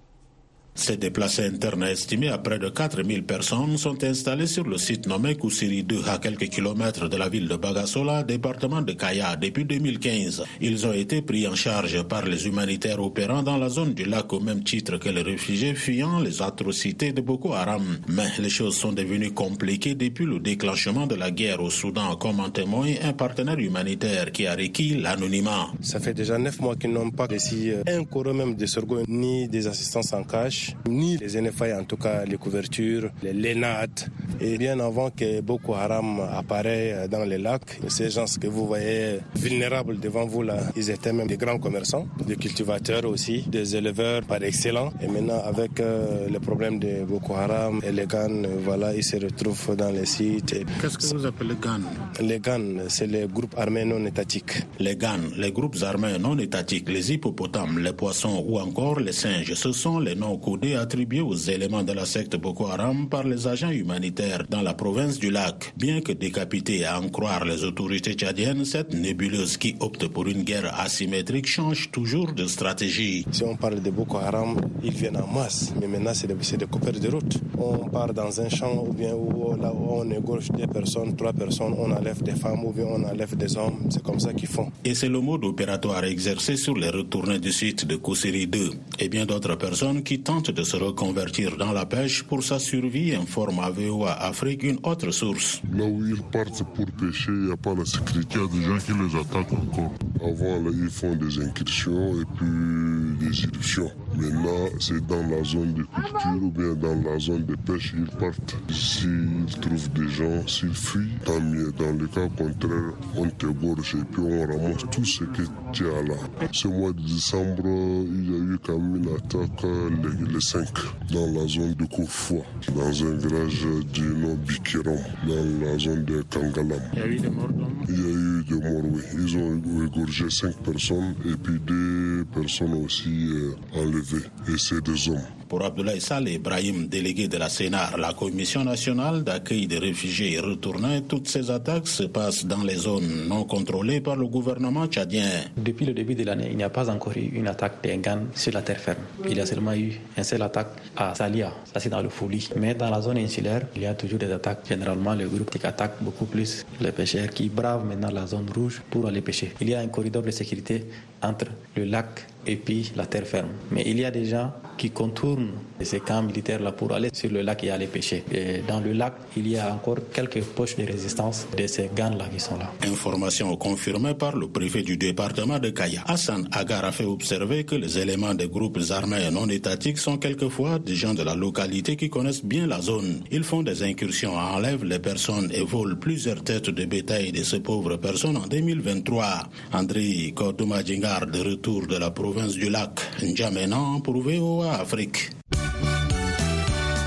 Ces 0.78 0.96
déplacés 0.96 1.48
internes 1.48 1.84
estimés 1.86 2.30
à 2.30 2.38
près 2.38 2.60
de 2.60 2.70
4000 2.70 3.24
personnes 3.24 3.78
sont 3.78 4.02
installés 4.04 4.46
sur 4.46 4.64
le 4.64 4.78
site 4.78 5.08
nommé 5.08 5.36
Koussiri 5.36 5.84
2 5.84 6.04
à 6.08 6.20
quelques 6.20 6.50
kilomètres 6.50 7.10
de 7.10 7.18
la 7.18 7.30
ville 7.30 7.48
de 7.48 7.56
Bagasola, 7.56 8.22
département 8.22 8.84
de 8.84 8.94
Kaya, 8.94 9.36
depuis 9.36 9.66
2015. 9.66 10.44
Ils 10.62 10.86
ont 10.86 10.94
été 10.94 11.24
pris 11.24 11.48
en 11.48 11.56
charge 11.56 12.04
par 12.04 12.26
les 12.26 12.46
humanitaires 12.46 13.02
opérant 13.02 13.42
dans 13.42 13.58
la 13.58 13.70
zone 13.70 13.96
du 13.96 14.06
lac 14.06 14.32
au 14.32 14.40
même 14.40 14.64
titre 14.64 14.98
que 14.98 15.10
les 15.10 15.24
réfugiés 15.24 15.74
fuyant 15.74 16.20
les 16.20 16.44
atrocités 16.44 17.12
de 17.12 17.22
Boko 17.22 17.54
Haram. 17.54 17.98
Mais 18.08 18.30
les 18.38 18.50
choses 18.50 18.78
sont 18.78 18.94
devenues 18.94 19.32
compliquées 19.32 19.96
depuis 19.96 20.26
le 20.26 20.40
déclenchement 20.40 21.08
de 21.08 21.16
la 21.16 21.32
guerre 21.32 21.62
au 21.62 21.72
Soudan, 21.72 22.16
comme 22.18 22.40
en 22.40 22.52
témoigne 22.52 23.00
un 23.04 23.14
partenaire 23.14 23.58
humanitaire 23.58 24.32
qui 24.32 24.46
a 24.46 24.54
requis 24.54 24.94
l'anonymat. 24.94 25.70
Ça 25.82 26.00
fait 26.00 26.14
déjà 26.14 26.38
neuf 26.38 26.60
mois 26.60 26.76
qu'ils 26.76 26.94
n'ont 26.94 27.10
pas 27.10 27.26
reçu 27.26 27.74
un 27.88 28.04
courant 28.04 28.36
même 28.36 28.56
de 28.56 28.68
sorgho 28.68 29.02
ni 29.08 29.48
des 29.48 29.66
assistances 29.66 30.14
en 30.14 30.24
cash 30.24 30.67
ni 30.88 31.18
les 31.18 31.40
NFA, 31.42 31.80
en 31.80 31.84
tout 31.84 31.98
cas 31.98 32.26
les 32.26 32.38
couvertures, 32.38 33.10
les 33.24 33.34
LENAT. 33.34 34.10
Et 34.40 34.58
bien 34.58 34.80
avant 34.80 35.10
que 35.10 35.42
Boko 35.42 35.74
Haram 35.74 36.20
apparaît 36.34 37.08
dans 37.10 37.26
les 37.26 37.38
lacs, 37.38 37.80
ces 37.88 38.10
gens 38.10 38.26
que 38.40 38.48
vous 38.48 38.68
voyez 38.68 39.20
vulnérables 39.36 40.00
devant 40.00 40.26
vous 40.26 40.44
là, 40.44 40.58
ils 40.76 40.90
étaient 40.90 41.14
même 41.14 41.28
des 41.28 41.38
grands 41.38 41.60
commerçants, 41.60 42.08
des 42.26 42.36
cultivateurs 42.36 43.06
aussi, 43.06 43.44
des 43.48 43.76
éleveurs 43.76 44.24
par 44.24 44.44
excellence. 44.44 44.94
Et 45.02 45.08
maintenant 45.08 45.42
avec 45.46 45.80
euh, 45.80 46.28
le 46.30 46.40
problème 46.40 46.80
de 46.80 47.04
Boko 47.06 47.34
Haram 47.36 47.80
et 47.84 47.92
les 47.92 48.06
GAN, 48.06 48.44
voilà, 48.64 48.94
ils 48.94 49.04
se 49.04 49.18
retrouvent 49.18 49.76
dans 49.76 49.92
les 49.92 50.06
sites. 50.06 50.56
Qu'est-ce 50.82 50.98
que 50.98 51.18
vous 51.18 51.26
appelez 51.26 51.56
GAN 51.62 51.82
Les 52.22 52.40
GAN, 52.40 52.62
c'est 52.90 53.08
les 53.08 53.28
groupes 53.28 53.56
armés 53.58 53.86
non 53.86 54.06
étatiques. 54.06 54.64
Les 54.80 54.96
GAN, 54.96 55.20
les 55.38 55.52
groupes 55.52 55.78
armés 55.84 56.18
non 56.20 56.38
étatiques, 56.38 56.90
les 56.90 57.12
hippopotames, 57.14 57.80
les 57.80 57.94
poissons 57.94 58.44
ou 58.48 58.60
encore 58.60 59.00
les 59.00 59.12
singes, 59.14 59.54
ce 59.54 59.72
sont 59.72 60.00
les 60.00 60.16
noms 60.16 60.38
codés 60.58 60.76
attribués 60.76 61.22
aux 61.22 61.36
éléments 61.36 61.84
de 61.84 61.94
la 61.94 62.06
secte 62.06 62.36
Boko 62.36 62.66
Haram 62.68 63.08
par 63.10 63.24
les 63.24 63.48
agents 63.48 63.70
humanitaires 63.70 64.44
dans 64.50 64.62
la 64.62 64.74
province 64.74 65.20
du 65.20 65.30
lac. 65.30 65.74
Bien 65.78 66.02
que 66.02 66.12
décapitée 66.12 66.84
à 66.86 67.00
en 67.00 67.10
croire 67.10 67.46
les 67.46 67.64
autorités 67.64 68.14
tchadiennes, 68.14 68.66
cette 68.66 68.94
nébuleuse 68.94 69.58
qui 69.58 69.76
opte 69.80 70.08
pour 70.08 70.28
une 70.28 70.44
guerre 70.44 70.74
asymétrique 70.80 71.48
change 71.48 71.92
toujours 71.92 72.34
de 72.34 72.46
stratégie. 72.48 73.26
Si 73.32 73.44
on 73.44 73.56
parle 73.56 73.82
de 73.82 73.92
Boko 73.92 74.18
Haram, 74.18 74.60
ils 74.84 74.94
viennent 74.94 75.18
en 75.18 75.28
masse, 75.28 75.74
mais 75.80 75.88
maintenant 75.88 76.14
c'est 76.14 76.28
des, 76.28 76.58
des 76.58 76.66
coupeurs 76.66 76.94
de 77.00 77.08
route. 77.08 77.38
On 77.58 77.88
part 77.90 78.14
dans 78.14 78.42
un 78.42 78.50
champ 78.50 78.84
ou 78.88 78.94
bien 78.94 79.14
où, 79.14 79.56
là 79.62 79.72
où 79.74 80.00
on 80.02 80.10
égorge 80.10 80.50
des 80.52 80.68
personnes, 80.68 81.16
trois 81.16 81.34
personnes, 81.34 81.76
on 81.78 81.92
enlève 81.92 82.22
des 82.24 82.36
femmes 82.36 82.64
ou 82.66 82.72
bien 82.72 82.86
on 82.86 83.04
enlève 83.04 83.36
des 83.36 83.56
hommes. 83.58 83.88
C'est 83.90 84.02
comme 84.04 84.20
ça 84.20 84.34
qu'ils 84.34 84.50
font. 84.50 84.72
Et 84.84 84.96
c'est 84.96 85.10
le 85.10 85.22
mode 85.22 85.46
opératoire 85.46 86.04
exercé 86.06 86.56
sur 86.58 86.76
les 86.76 86.90
retournés 86.90 87.40
du 87.40 87.52
site 87.52 87.86
de 87.86 87.96
Kousseri 87.96 88.48
2 88.48 88.72
et 89.00 89.10
bien 89.10 89.26
d'autres 89.26 89.56
personnes 89.56 90.02
qui 90.04 90.20
tentent 90.22 90.37
de 90.42 90.64
se 90.64 90.78
reconvertir 90.78 91.58
dans 91.58 91.72
la 91.72 91.86
pêche 91.86 92.24
pour 92.24 92.44
sa 92.44 92.60
survie 92.60 93.16
informe 93.16 93.60
à 93.60 94.28
Afrique 94.28 94.64
une 94.64 94.80
autre 94.84 95.12
source. 95.12 95.62
Là 95.74 95.86
où 95.86 96.06
ils 96.06 96.22
partent 96.22 96.64
pour 96.76 96.86
pêcher, 96.86 97.32
il 97.32 97.46
n'y 97.46 97.52
a 97.52 97.58
pas 97.58 97.74
la 97.74 97.86
sécurité, 97.86 98.36
il 98.36 98.42
y 98.42 98.44
a 98.44 98.48
des 98.48 98.66
gens 98.66 98.86
qui 98.86 98.92
les 98.94 99.20
attaquent 99.20 99.54
encore. 99.54 99.94
Avant, 100.22 100.62
là, 100.62 100.72
ils 100.74 100.90
font 100.90 101.16
des 101.16 101.40
incursions 101.40 102.22
et 102.22 102.26
puis 102.36 103.28
des 103.28 103.44
irruptions. 103.44 103.92
Maintenant, 104.18 104.70
c'est 104.80 105.06
dans 105.06 105.22
la 105.28 105.44
zone 105.44 105.74
de 105.74 105.84
culture 105.84 106.42
ou 106.44 106.50
bien 106.52 106.74
dans 106.74 106.96
la 107.10 107.20
zone 107.20 107.46
de 107.46 107.56
pêche, 107.56 107.94
ils 107.96 108.06
partent. 108.18 108.56
S'ils 108.72 109.46
trouvent 109.62 109.90
des 109.94 110.10
gens, 110.10 110.48
s'ils 110.48 110.74
fuient, 110.74 111.18
tant 111.24 111.40
mieux. 111.40 111.72
Dans 111.78 111.94
le 111.94 112.08
cas 112.08 112.28
contraire, 112.36 112.94
on 113.16 113.30
te 113.30 113.46
gorge 113.46 113.96
et 113.96 114.04
puis 114.12 114.22
on 114.22 114.42
ramasse 114.48 114.86
tout 114.92 115.06
ce 115.06 115.24
que 115.24 115.44
tu 115.72 115.86
as 115.88 116.02
là. 116.04 116.16
Ce 116.52 116.68
mois 116.68 116.92
de 116.94 117.02
décembre, 117.02 117.64
il 117.66 118.32
y 118.32 118.36
a 118.36 118.54
eu 118.54 118.58
quand 118.66 118.80
même 118.80 119.04
une 119.04 119.16
attaque 119.16 119.64
le, 119.64 120.34
le 120.34 120.40
5 120.40 120.68
dans 121.12 121.28
la 121.40 121.48
zone 121.48 121.74
de 121.76 121.86
Koufou, 121.86 122.44
dans 122.76 123.06
un 123.06 123.14
village 123.16 123.68
du 123.94 124.02
nom 124.02 124.36
Bikiram, 124.36 124.98
dans 125.28 125.66
la 125.66 125.78
zone 125.78 126.06
de 126.06 126.24
Kangalam. 126.34 126.82
Il 126.94 127.00
y 127.00 127.02
a 127.02 127.08
eu 127.08 127.20
des 127.20 127.30
morts 127.30 127.50
Il 127.88 128.00
y 128.00 128.06
a 128.06 128.10
eu 128.10 128.44
des 128.44 128.56
morts, 128.56 128.84
oui. 128.86 129.02
Ils 129.20 129.38
ont 129.38 129.86
égorgé 129.86 130.30
cinq 130.30 130.56
personnes 130.64 131.16
et 131.26 131.36
puis 131.36 131.60
deux 131.60 132.26
personnes 132.34 132.74
aussi 132.74 133.30
euh, 133.32 133.56
enlevées. 133.76 134.07
Et 134.14 134.58
c'est 134.58 134.82
des 134.82 135.10
hommes. 135.10 135.37
Pour 135.48 135.64
Abdoulaye 135.64 136.02
Saleh 136.02 136.34
Ibrahim, 136.34 136.88
délégué 136.88 137.30
de 137.30 137.38
la 137.38 137.48
CENAR, 137.48 137.98
la 137.98 138.12
Commission 138.12 138.66
nationale 138.66 139.24
d'accueil 139.24 139.66
des 139.66 139.78
réfugiés 139.78 140.34
et 140.34 140.40
retournés, 140.40 141.04
toutes 141.08 141.30
ces 141.30 141.50
attaques 141.50 141.88
se 141.88 142.04
passent 142.04 142.46
dans 142.46 142.64
les 142.64 142.76
zones 142.76 143.28
non 143.30 143.46
contrôlées 143.46 144.02
par 144.02 144.18
le 144.18 144.28
gouvernement 144.28 144.88
tchadien. 144.88 145.26
Depuis 145.56 145.86
le 145.86 145.94
début 145.94 146.16
de 146.16 146.26
l'année, 146.26 146.50
il 146.52 146.58
n'y 146.58 146.64
a 146.64 146.70
pas 146.70 146.90
encore 146.90 147.16
eu 147.16 147.32
une 147.34 147.48
attaque 147.48 147.82
d'Engan 147.82 148.26
sur 148.36 148.52
la 148.52 148.62
terre 148.62 148.80
ferme. 148.80 149.00
Il 149.30 149.38
y 149.38 149.40
a 149.40 149.46
seulement 149.46 149.74
eu 149.74 149.94
une 150.18 150.24
seule 150.26 150.42
attaque 150.42 150.72
à 150.98 151.16
Salia, 151.16 151.54
ça 151.72 151.80
c'est 151.80 151.90
dans 151.90 152.02
le 152.02 152.10
Fouli. 152.10 152.50
Mais 152.58 152.76
dans 152.76 152.90
la 152.90 153.02
zone 153.02 153.18
insulaire, 153.18 153.62
il 153.74 153.84
y 153.84 153.86
a 153.86 153.94
toujours 153.94 154.20
des 154.20 154.32
attaques. 154.32 154.68
Généralement, 154.68 155.16
le 155.16 155.30
groupe 155.30 155.50
qui 155.50 155.66
attaque 155.66 155.96
beaucoup 156.02 156.26
plus 156.26 156.66
les 156.82 156.92
pêcheurs 156.92 157.30
qui 157.30 157.48
bravent 157.48 157.86
maintenant 157.86 158.12
la 158.12 158.28
zone 158.28 158.48
rouge 158.54 158.82
pour 158.90 159.08
aller 159.08 159.22
pêcher. 159.22 159.54
Il 159.62 159.70
y 159.70 159.76
a 159.76 159.80
un 159.80 159.88
corridor 159.88 160.24
de 160.24 160.32
sécurité 160.32 160.86
entre 161.22 161.48
le 161.78 161.86
lac 161.86 162.28
et 162.46 162.58
puis 162.58 162.92
la 162.98 163.06
terre 163.06 163.26
ferme. 163.26 163.50
Mais 163.72 163.84
il 163.86 163.98
y 164.00 164.04
a 164.06 164.12
des 164.12 164.26
gens 164.26 164.52
qui 164.78 164.92
contournent 164.92 165.52
ces 165.82 166.00
camps 166.00 166.22
militaires-là 166.22 166.72
pour 166.72 166.92
aller 166.94 167.10
sur 167.14 167.30
le 167.32 167.42
lac 167.42 167.64
et 167.64 167.70
aller 167.72 167.88
pêcher. 167.88 168.24
Et 168.32 168.62
dans 168.68 168.80
le 168.80 168.94
lac, 168.94 169.14
il 169.36 169.48
y 169.48 169.58
a 169.58 169.74
encore 169.74 169.98
quelques 170.14 170.42
poches 170.42 170.76
de 170.76 170.86
résistance 170.86 171.48
de 171.58 171.68
ces 171.68 171.90
gangs-là 171.96 172.26
qui 172.34 172.40
sont 172.40 172.58
là. 172.58 172.72
Information 172.86 173.56
confirmée 173.58 174.14
par 174.14 174.36
le 174.36 174.48
préfet 174.48 174.82
du 174.84 174.98
département 174.98 175.60
de 175.60 175.70
Kaya. 175.70 176.04
Hassan 176.06 176.48
Agar 176.52 176.86
a 176.86 176.92
fait 176.92 177.06
observer 177.06 177.64
que 177.64 177.76
les 177.76 177.98
éléments 177.98 178.34
des 178.34 178.48
groupes 178.48 178.80
armés 178.90 179.30
non 179.32 179.48
étatiques 179.50 179.98
sont 179.98 180.18
quelquefois 180.18 180.80
des 180.80 180.96
gens 180.96 181.14
de 181.14 181.24
la 181.24 181.36
localité 181.36 181.96
qui 181.96 182.10
connaissent 182.10 182.44
bien 182.46 182.68
la 182.68 182.82
zone. 182.82 183.22
Ils 183.32 183.44
font 183.44 183.64
des 183.64 183.84
incursions, 183.84 184.36
enlèvent 184.36 184.86
les 184.86 185.00
personnes 185.00 185.50
et 185.54 185.62
volent 185.62 185.96
plusieurs 185.96 186.44
têtes 186.44 186.70
de 186.70 186.86
bétail 186.86 187.32
de 187.32 187.44
ces 187.44 187.60
pauvres 187.60 187.98
personnes 187.98 188.38
en 188.38 188.48
2023. 188.48 189.50
André 189.74 190.34
Kordouma 190.36 190.84
de 190.84 191.50
retour 191.50 191.88
de 191.88 191.98
la 191.98 192.12
province 192.12 192.54
du 192.54 192.70
lac 192.70 193.00
N'Djamena 193.22 194.00
pour 194.04 194.22
VOA 194.22 194.67
Afrique. 194.72 195.32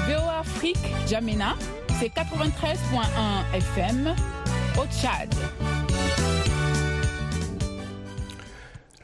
VOA 0.09 0.38
Afrique, 0.40 0.79
Jamena, 1.09 1.57
c'est 1.99 2.09
93.1 2.09 3.55
FM 3.55 4.14
au 4.79 4.85
Tchad. 4.87 5.35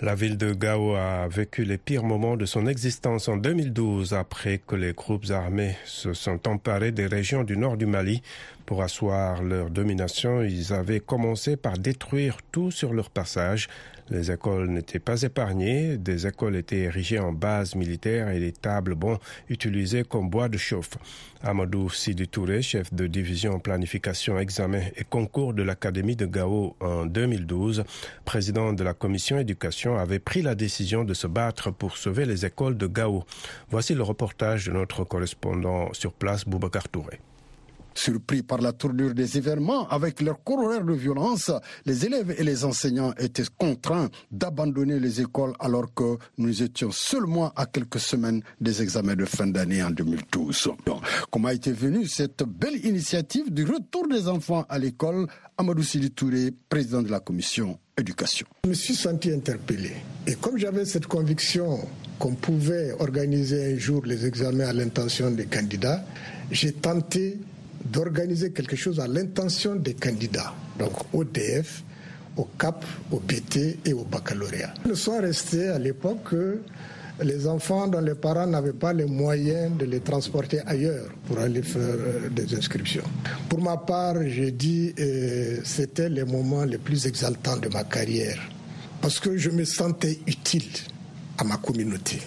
La 0.03 0.15
ville 0.15 0.37
de 0.37 0.53
Gao 0.53 0.95
a 0.95 1.27
vécu 1.27 1.65
les 1.65 1.79
pires 1.79 2.05
moments 2.05 2.37
de 2.37 2.45
son 2.45 2.67
existence 2.67 3.29
en 3.29 3.39
2012 3.39 4.13
après 4.13 4.59
que 4.59 4.77
les 4.77 4.93
groupes 4.93 5.31
armés 5.31 5.75
se 5.87 6.13
sont 6.13 6.47
emparés 6.47 6.93
des 6.93 7.07
régions 7.07 7.45
du 7.45 7.57
nord 7.57 7.79
du 7.79 7.87
Mali 7.87 8.23
Pour 8.67 8.83
asseoir 8.83 9.43
leur 9.43 9.71
domination, 9.71 10.43
ils 10.43 10.75
avaient 10.75 11.01
commencé 11.01 11.57
par 11.57 11.79
détruire 11.79 12.37
tout 12.53 12.71
sur 12.71 12.93
leur 12.93 13.09
passage. 13.09 13.69
Les 14.09 14.31
écoles 14.31 14.69
n'étaient 14.69 15.01
pas 15.01 15.23
épargnées, 15.23 15.97
des 15.97 16.29
écoles 16.29 16.55
étaient 16.55 16.83
érigées 16.83 17.19
en 17.19 17.33
base 17.33 17.75
militaire 17.75 18.29
et 18.29 18.39
les 18.39 18.53
tables 18.53 18.95
bon 18.95 19.19
utilisées 19.49 20.05
comme 20.05 20.31
bois 20.31 20.49
de 20.49 20.57
chauffe. 20.57 20.97
Amadou 21.43 21.91
Sidi 21.91 22.29
Touré, 22.29 22.63
chef 22.63 22.93
de 22.95 23.09
division 23.09 23.59
planification, 23.59 24.39
examen 24.39 24.83
et 24.97 25.05
concours 25.05 25.55
de 25.55 25.63
l'Académie 25.65 26.15
de 26.15 26.27
Gao 26.27 26.77
en 26.81 27.07
2012, 27.07 27.85
président 28.25 28.73
de 28.73 28.85
la 28.85 28.95
commission 28.95 29.39
éducation, 29.39 29.99
avait 29.99 30.21
pris 30.21 30.43
la 30.43 30.55
décision 30.55 31.03
de 31.05 31.15
se 31.15 31.27
battre 31.27 31.73
pour 31.73 31.97
sauver 31.97 32.27
les 32.27 32.47
écoles 32.47 32.77
de 32.77 32.87
Gao. 32.87 33.25
Voici 33.71 33.95
le 33.95 34.03
reportage 34.03 34.67
de 34.67 34.73
notre 34.73 35.03
correspondant 35.05 35.93
sur 35.93 36.13
place, 36.13 36.45
Boubacar 36.45 36.89
Touré. 36.89 37.19
Surpris 37.97 38.43
par 38.43 38.59
la 38.59 38.73
tournure 38.73 39.15
des 39.15 39.39
événements 39.39 39.89
avec 39.89 40.21
leur 40.21 40.45
corollaire 40.45 40.85
de 40.85 40.93
violence, 40.93 41.51
les 41.87 42.05
élèves 42.05 42.35
et 42.37 42.45
les 42.45 42.65
enseignants 42.67 43.15
étaient 43.19 43.43
contraints 43.59 44.11
d'abandonner 44.31 45.01
les 45.01 45.23
écoles 45.23 45.55
alors 45.59 45.93
que 45.95 46.19
nous 46.37 46.63
étions 46.63 46.91
seulement 46.91 47.53
à 47.57 47.65
quelques 47.65 47.99
semaines 47.99 48.43
des 48.61 48.83
examens 48.83 49.17
de 49.17 49.25
fin 49.25 49.47
d'année 49.47 49.83
en 49.83 49.91
2012. 49.91 50.69
Comment 51.31 51.49
a 51.49 51.55
été 51.55 51.73
venue 51.73 52.07
cette 52.07 52.45
belle 52.45 52.85
initiative 52.85 53.51
du 53.53 53.65
retour 53.65 54.07
des 54.09 54.29
enfants 54.29 54.67
à 54.69 54.79
l'école? 54.79 55.27
Amadou 55.57 55.83
Sidi 55.83 56.11
Touré, 56.11 56.53
président 56.69 57.01
de 57.01 57.11
la 57.11 57.21
commission 57.21 57.79
éducation. 57.99 58.47
Je 58.65 58.69
me 58.69 58.75
suis 58.75 58.95
senti 58.95 59.33
interpellé. 59.33 59.93
Et 60.27 60.35
comme 60.35 60.59
j'avais 60.59 60.85
cette 60.85 61.07
conviction 61.07 61.79
qu'on 62.19 62.35
pouvait 62.35 62.93
organiser 62.99 63.73
un 63.75 63.79
jour 63.79 64.05
les 64.05 64.27
examens 64.27 64.67
à 64.67 64.73
l'intention 64.75 65.31
des 65.31 65.47
candidats, 65.47 66.05
j'ai 66.51 66.73
tenté 66.73 67.39
d'organiser 67.85 68.53
quelque 68.53 68.77
chose 68.77 69.01
à 69.01 69.07
l'intention 69.07 69.77
des 69.77 69.95
candidats, 69.95 70.53
donc 70.79 70.93
au 71.13 71.25
DF, 71.25 71.83
au 72.37 72.49
CAP, 72.59 72.85
au 73.11 73.21
BT 73.21 73.79
et 73.85 73.93
au 73.93 74.05
baccalauréat. 74.05 74.75
Nous 74.87 74.95
sommes 74.95 75.21
restés 75.21 75.69
à 75.69 75.79
l'époque 75.79 76.25
que 76.31 76.61
les 77.23 77.47
enfants 77.47 77.89
dont 77.89 78.01
les 78.01 78.15
parents 78.15 78.47
n'avaient 78.47 78.73
pas 78.75 78.93
les 78.93 79.07
moyens 79.07 79.77
de 79.79 79.87
les 79.87 80.01
transporter 80.01 80.61
ailleurs 80.67 81.09
pour 81.27 81.39
aller 81.39 81.63
faire 81.63 81.81
euh, 81.83 82.29
des 82.29 82.55
inscriptions. 82.55 83.05
Pour 83.49 83.63
ma 83.63 83.79
part, 83.79 84.17
j'ai 84.27 84.51
dit 84.51 84.93
que 84.95 85.03
euh, 85.03 85.61
c'était 85.65 86.11
les 86.11 86.25
moments 86.25 86.65
les 86.65 86.79
plus 86.79 87.07
exaltants 87.07 87.57
de 87.57 87.69
ma 87.69 87.85
carrière 87.85 88.39
parce 89.01 89.19
que 89.19 89.37
je 89.37 89.51
me 89.51 89.65
sentais 89.65 90.19
utile 90.27 90.69
à 91.39 91.45
ma 91.45 91.57
communauté. 91.57 92.19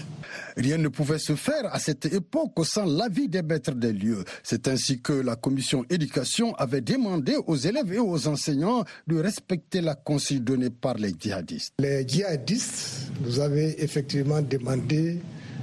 Rien 0.59 0.77
ne 0.77 0.89
pouvait 0.89 1.19
se 1.19 1.35
faire 1.35 1.73
à 1.73 1.79
cette 1.79 2.05
époque 2.05 2.51
sans 2.65 2.83
l'avis 2.83 3.29
des 3.29 3.41
maîtres 3.41 3.73
des 3.73 3.93
lieux. 3.93 4.25
C'est 4.43 4.67
ainsi 4.67 4.99
que 4.99 5.13
la 5.13 5.37
commission 5.37 5.85
éducation 5.89 6.53
avait 6.55 6.81
demandé 6.81 7.37
aux 7.47 7.55
élèves 7.55 7.93
et 7.93 7.99
aux 7.99 8.27
enseignants 8.27 8.83
de 9.07 9.15
respecter 9.19 9.79
la 9.79 9.95
consigne 9.95 10.39
donnée 10.39 10.69
par 10.69 10.95
les 10.95 11.13
djihadistes. 11.17 11.75
Les 11.79 12.05
djihadistes 12.05 13.09
nous 13.23 13.39
avaient 13.39 13.73
effectivement 13.79 14.41
demandé 14.41 15.19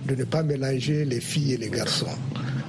de 0.06 0.14
ne 0.14 0.24
pas 0.24 0.42
mélanger 0.42 1.04
les 1.04 1.20
filles 1.20 1.52
et 1.52 1.56
les 1.58 1.68
garçons, 1.68 2.06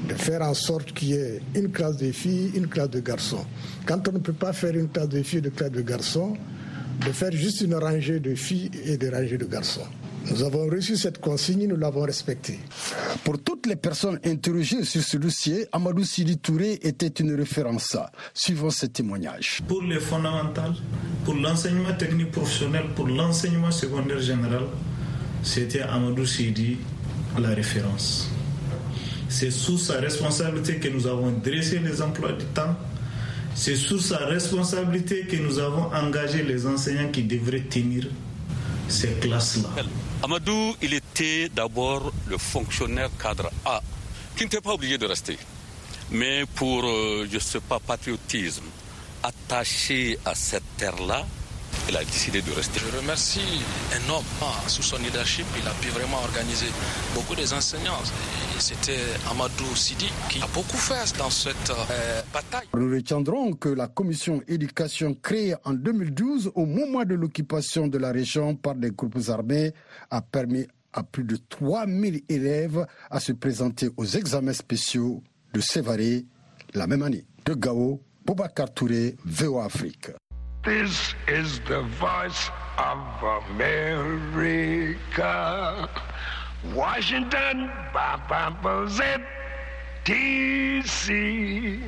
de 0.09 0.13
faire 0.13 0.41
en 0.41 0.53
sorte 0.53 0.91
qu'il 0.91 1.09
y 1.09 1.13
ait 1.13 1.39
une 1.55 1.71
classe 1.71 1.95
de 1.95 2.11
filles, 2.11 2.51
une 2.55 2.67
classe 2.67 2.89
de 2.89 2.99
garçons. 2.99 3.45
Quand 3.85 4.05
on 4.09 4.11
ne 4.11 4.19
peut 4.19 4.33
pas 4.33 4.51
faire 4.51 4.75
une 4.75 4.89
classe 4.89 5.07
de 5.07 5.23
filles 5.23 5.39
et 5.39 5.47
une 5.47 5.51
classe 5.51 5.71
de 5.71 5.81
garçons, 5.81 6.35
de 7.05 7.11
faire 7.13 7.31
juste 7.31 7.61
une 7.61 7.75
rangée 7.75 8.19
de 8.19 8.35
filles 8.35 8.71
et 8.83 8.97
des 8.97 9.09
rangées 9.09 9.37
de 9.37 9.45
garçons. 9.45 9.87
Nous 10.29 10.43
avons 10.43 10.67
reçu 10.67 10.97
cette 10.97 11.19
consigne, 11.19 11.67
nous 11.67 11.77
l'avons 11.77 12.01
respectée. 12.01 12.59
Pour 13.23 13.41
toutes 13.41 13.65
les 13.65 13.75
personnes 13.75 14.19
interrogées 14.25 14.83
sur 14.83 15.01
ce 15.01 15.17
dossier, 15.17 15.67
Amadou 15.71 16.03
Sidi 16.03 16.37
Touré 16.37 16.79
était 16.81 17.07
une 17.07 17.33
référence. 17.35 17.97
Suivons 18.33 18.69
ce 18.69 18.85
témoignage. 18.87 19.61
Pour 19.67 19.81
les 19.83 19.99
fondamentales, 19.99 20.75
pour 21.23 21.33
l'enseignement 21.35 21.93
technique 21.93 22.31
professionnel, 22.31 22.83
pour 22.95 23.07
l'enseignement 23.07 23.71
secondaire 23.71 24.19
général, 24.19 24.63
c'était 25.43 25.81
Amadou 25.81 26.25
Sidi 26.25 26.77
la 27.39 27.49
référence. 27.49 28.29
C'est 29.29 29.51
sous 29.51 29.77
sa 29.77 29.99
responsabilité 29.99 30.77
que 30.77 30.87
nous 30.87 31.05
avons 31.07 31.31
dressé 31.31 31.79
les 31.79 32.01
emplois 32.01 32.31
du 32.31 32.45
temps. 32.45 32.75
C'est 33.53 33.75
sous 33.75 33.99
sa 33.99 34.17
responsabilité 34.19 35.21
que 35.25 35.35
nous 35.35 35.59
avons 35.59 35.91
engagé 35.93 36.43
les 36.43 36.65
enseignants 36.65 37.09
qui 37.11 37.23
devraient 37.23 37.61
tenir 37.69 38.07
ces 38.87 39.09
classes-là. 39.09 39.83
Amadou, 40.23 40.75
il 40.81 40.95
était 40.95 41.47
d'abord 41.49 42.11
le 42.25 42.39
fonctionnaire 42.39 43.09
cadre 43.21 43.51
A, 43.65 43.81
qui 44.35 44.43
n'était 44.43 44.61
pas 44.61 44.73
obligé 44.73 44.97
de 44.97 45.05
rester. 45.05 45.37
Mais 46.09 46.45
pour, 46.55 46.85
euh, 46.85 47.27
je 47.29 47.35
ne 47.35 47.39
sais 47.39 47.59
pas, 47.59 47.79
patriotisme, 47.79 48.63
attaché 49.21 50.17
à 50.25 50.33
cette 50.33 50.63
terre-là, 50.77 51.25
il 51.89 51.95
a 51.95 52.03
décidé 52.03 52.41
de 52.41 52.51
rester. 52.51 52.79
Je 52.79 52.97
remercie 52.97 53.39
un 53.93 54.09
homme 54.09 54.23
ah, 54.41 54.67
sous 54.67 54.81
son 54.81 54.97
leadership. 54.97 55.45
Il 55.61 55.67
a 55.67 55.71
pu 55.81 55.87
vraiment 55.89 56.17
organiser 56.17 56.67
beaucoup 57.13 57.35
des 57.35 57.53
enseignants. 57.53 58.01
C'était 58.59 58.97
Amadou 59.29 59.75
Sidi 59.75 60.11
qui 60.29 60.41
a 60.41 60.47
beaucoup 60.53 60.77
fait 60.77 61.17
dans 61.17 61.29
cette 61.29 61.69
euh, 61.69 62.21
bataille. 62.33 62.67
Nous 62.73 62.89
retiendrons 62.91 63.53
que 63.53 63.69
la 63.69 63.87
commission 63.87 64.41
éducation 64.47 65.13
créée 65.13 65.55
en 65.63 65.73
2012 65.73 66.51
au 66.55 66.65
moment 66.65 67.05
de 67.05 67.15
l'occupation 67.15 67.87
de 67.87 67.97
la 67.97 68.11
région 68.11 68.55
par 68.55 68.75
des 68.75 68.91
groupes 68.91 69.17
armés 69.29 69.73
a 70.09 70.21
permis 70.21 70.65
à 70.93 71.03
plus 71.03 71.23
de 71.23 71.37
3000 71.49 72.23
élèves 72.27 72.85
à 73.09 73.19
se 73.19 73.31
présenter 73.31 73.89
aux 73.97 74.05
examens 74.05 74.53
spéciaux 74.53 75.21
de 75.53 75.59
Sévaré 75.59 76.25
la 76.73 76.87
même 76.87 77.03
année. 77.03 77.25
De 77.45 77.53
Gao, 77.53 78.01
Boubacar 78.25 78.73
Touré, 78.73 79.15
VOA 79.23 79.65
Afrique. 79.65 80.09
This 80.67 81.15
is 81.29 81.61
the 81.61 81.81
voice 81.81 82.49
of 82.77 82.99
America. 83.51 84.99
Washington, 86.75 87.71
D.C. 90.03 91.79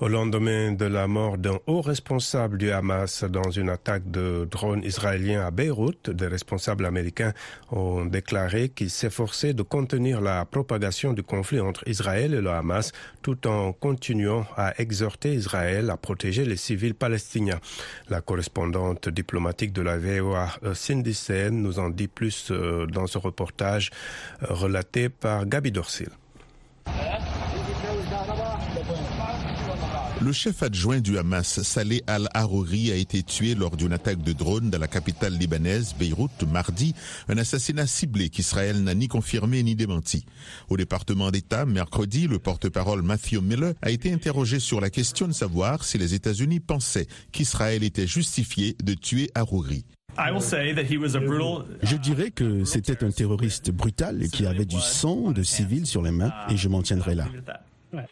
Au 0.00 0.08
lendemain 0.08 0.72
de 0.72 0.86
la 0.86 1.06
mort 1.06 1.38
d'un 1.38 1.60
haut 1.68 1.80
responsable 1.80 2.58
du 2.58 2.72
Hamas 2.72 3.22
dans 3.22 3.50
une 3.50 3.68
attaque 3.68 4.10
de 4.10 4.44
drones 4.50 4.82
israéliens 4.82 5.46
à 5.46 5.52
Beyrouth, 5.52 6.10
des 6.10 6.26
responsables 6.26 6.84
américains 6.84 7.32
ont 7.70 8.04
déclaré 8.04 8.70
qu'ils 8.70 8.90
s'efforçaient 8.90 9.54
de 9.54 9.62
contenir 9.62 10.20
la 10.20 10.44
propagation 10.46 11.12
du 11.12 11.22
conflit 11.22 11.60
entre 11.60 11.86
Israël 11.86 12.34
et 12.34 12.40
le 12.40 12.50
Hamas 12.50 12.90
tout 13.22 13.46
en 13.46 13.72
continuant 13.72 14.44
à 14.56 14.74
exhorter 14.80 15.32
Israël 15.32 15.90
à 15.90 15.96
protéger 15.96 16.44
les 16.44 16.56
civils 16.56 16.96
palestiniens. 16.96 17.60
La 18.10 18.20
correspondante 18.20 19.08
diplomatique 19.08 19.72
de 19.72 19.82
la 19.82 19.96
VOA, 19.96 20.48
euh, 20.64 20.74
Cindy 20.74 21.14
Sen, 21.14 21.62
nous 21.62 21.78
en 21.78 21.88
dit 21.88 22.08
plus 22.08 22.50
euh, 22.50 22.86
dans 22.86 23.06
ce 23.06 23.18
reportage 23.18 23.92
euh, 24.42 24.46
relaté 24.54 25.08
par 25.08 25.46
Gabi 25.46 25.70
Dorsil. 25.70 26.08
Le 30.20 30.32
chef 30.32 30.62
adjoint 30.62 31.00
du 31.00 31.18
Hamas, 31.18 31.62
Saleh 31.62 32.02
al-Harouri, 32.06 32.90
a 32.92 32.94
été 32.94 33.22
tué 33.22 33.54
lors 33.54 33.76
d'une 33.76 33.92
attaque 33.92 34.22
de 34.22 34.32
drone 34.32 34.70
dans 34.70 34.78
la 34.78 34.86
capitale 34.86 35.34
libanaise, 35.34 35.94
Beyrouth, 35.98 36.44
mardi, 36.50 36.94
un 37.28 37.36
assassinat 37.36 37.86
ciblé 37.86 38.30
qu'Israël 38.30 38.82
n'a 38.82 38.94
ni 38.94 39.06
confirmé 39.08 39.62
ni 39.62 39.74
démenti. 39.74 40.24
Au 40.70 40.76
département 40.76 41.30
d'État, 41.30 41.66
mercredi, 41.66 42.26
le 42.26 42.38
porte-parole 42.38 43.02
Matthew 43.02 43.42
Miller 43.42 43.74
a 43.82 43.90
été 43.90 44.12
interrogé 44.12 44.60
sur 44.60 44.80
la 44.80 44.88
question 44.88 45.28
de 45.28 45.32
savoir 45.32 45.84
si 45.84 45.98
les 45.98 46.14
États-Unis 46.14 46.60
pensaient 46.60 47.06
qu'Israël 47.32 47.82
était 47.84 48.06
justifié 48.06 48.76
de 48.82 48.94
tuer 48.94 49.30
Harouri. 49.34 49.84
Je 51.82 51.96
dirais 51.96 52.30
que 52.30 52.64
c'était 52.64 53.04
un 53.04 53.10
terroriste 53.10 53.72
brutal 53.72 54.28
qui 54.32 54.46
avait 54.46 54.64
du 54.64 54.80
sang 54.80 55.32
de 55.32 55.42
civils 55.42 55.86
sur 55.86 56.02
les 56.02 56.12
mains 56.12 56.32
et 56.48 56.56
je 56.56 56.68
m'en 56.68 56.82
tiendrai 56.82 57.14
là. 57.14 57.26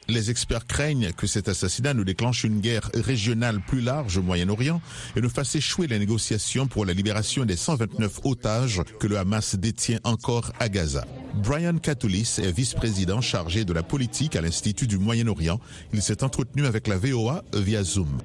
Les 0.09 0.31
experts 0.31 0.67
craignent 0.67 1.13
que 1.13 1.27
cet 1.27 1.49
assassinat 1.49 1.95
ne 1.95 2.03
déclenche 2.03 2.45
une 2.45 2.61
guerre 2.61 2.91
régionale 2.95 3.61
plus 3.67 3.81
large 3.81 4.19
au 4.19 4.23
Moyen-Orient 4.23 4.81
et 5.17 5.21
ne 5.21 5.29
fasse 5.29 5.55
échouer 5.55 5.87
les 5.87 5.99
négociations 5.99 6.67
pour 6.67 6.85
la 6.85 6.93
libération 6.93 7.45
des 7.45 7.57
129 7.57 8.21
otages 8.25 8.83
que 9.01 9.07
le 9.07 9.19
Hamas 9.19 9.57
détient 9.57 10.01
encore 10.05 10.53
à 10.59 10.69
Gaza. 10.69 11.05
Brian 11.35 11.79
Katoulis 11.79 12.37
est 12.39 12.53
vice-président 12.53 13.21
chargé 13.21 13.65
de 13.65 13.73
la 13.73 13.83
politique 13.83 14.37
à 14.37 14.41
l'Institut 14.41 14.87
du 14.87 14.99
Moyen-Orient. 14.99 15.61
Il 15.93 16.03
s'est 16.03 16.23
entretenu 16.23 16.67
avec 16.67 16.87
la 16.87 16.99
VOA 16.99 17.45
via 17.55 17.83
Zoom. 17.83 18.19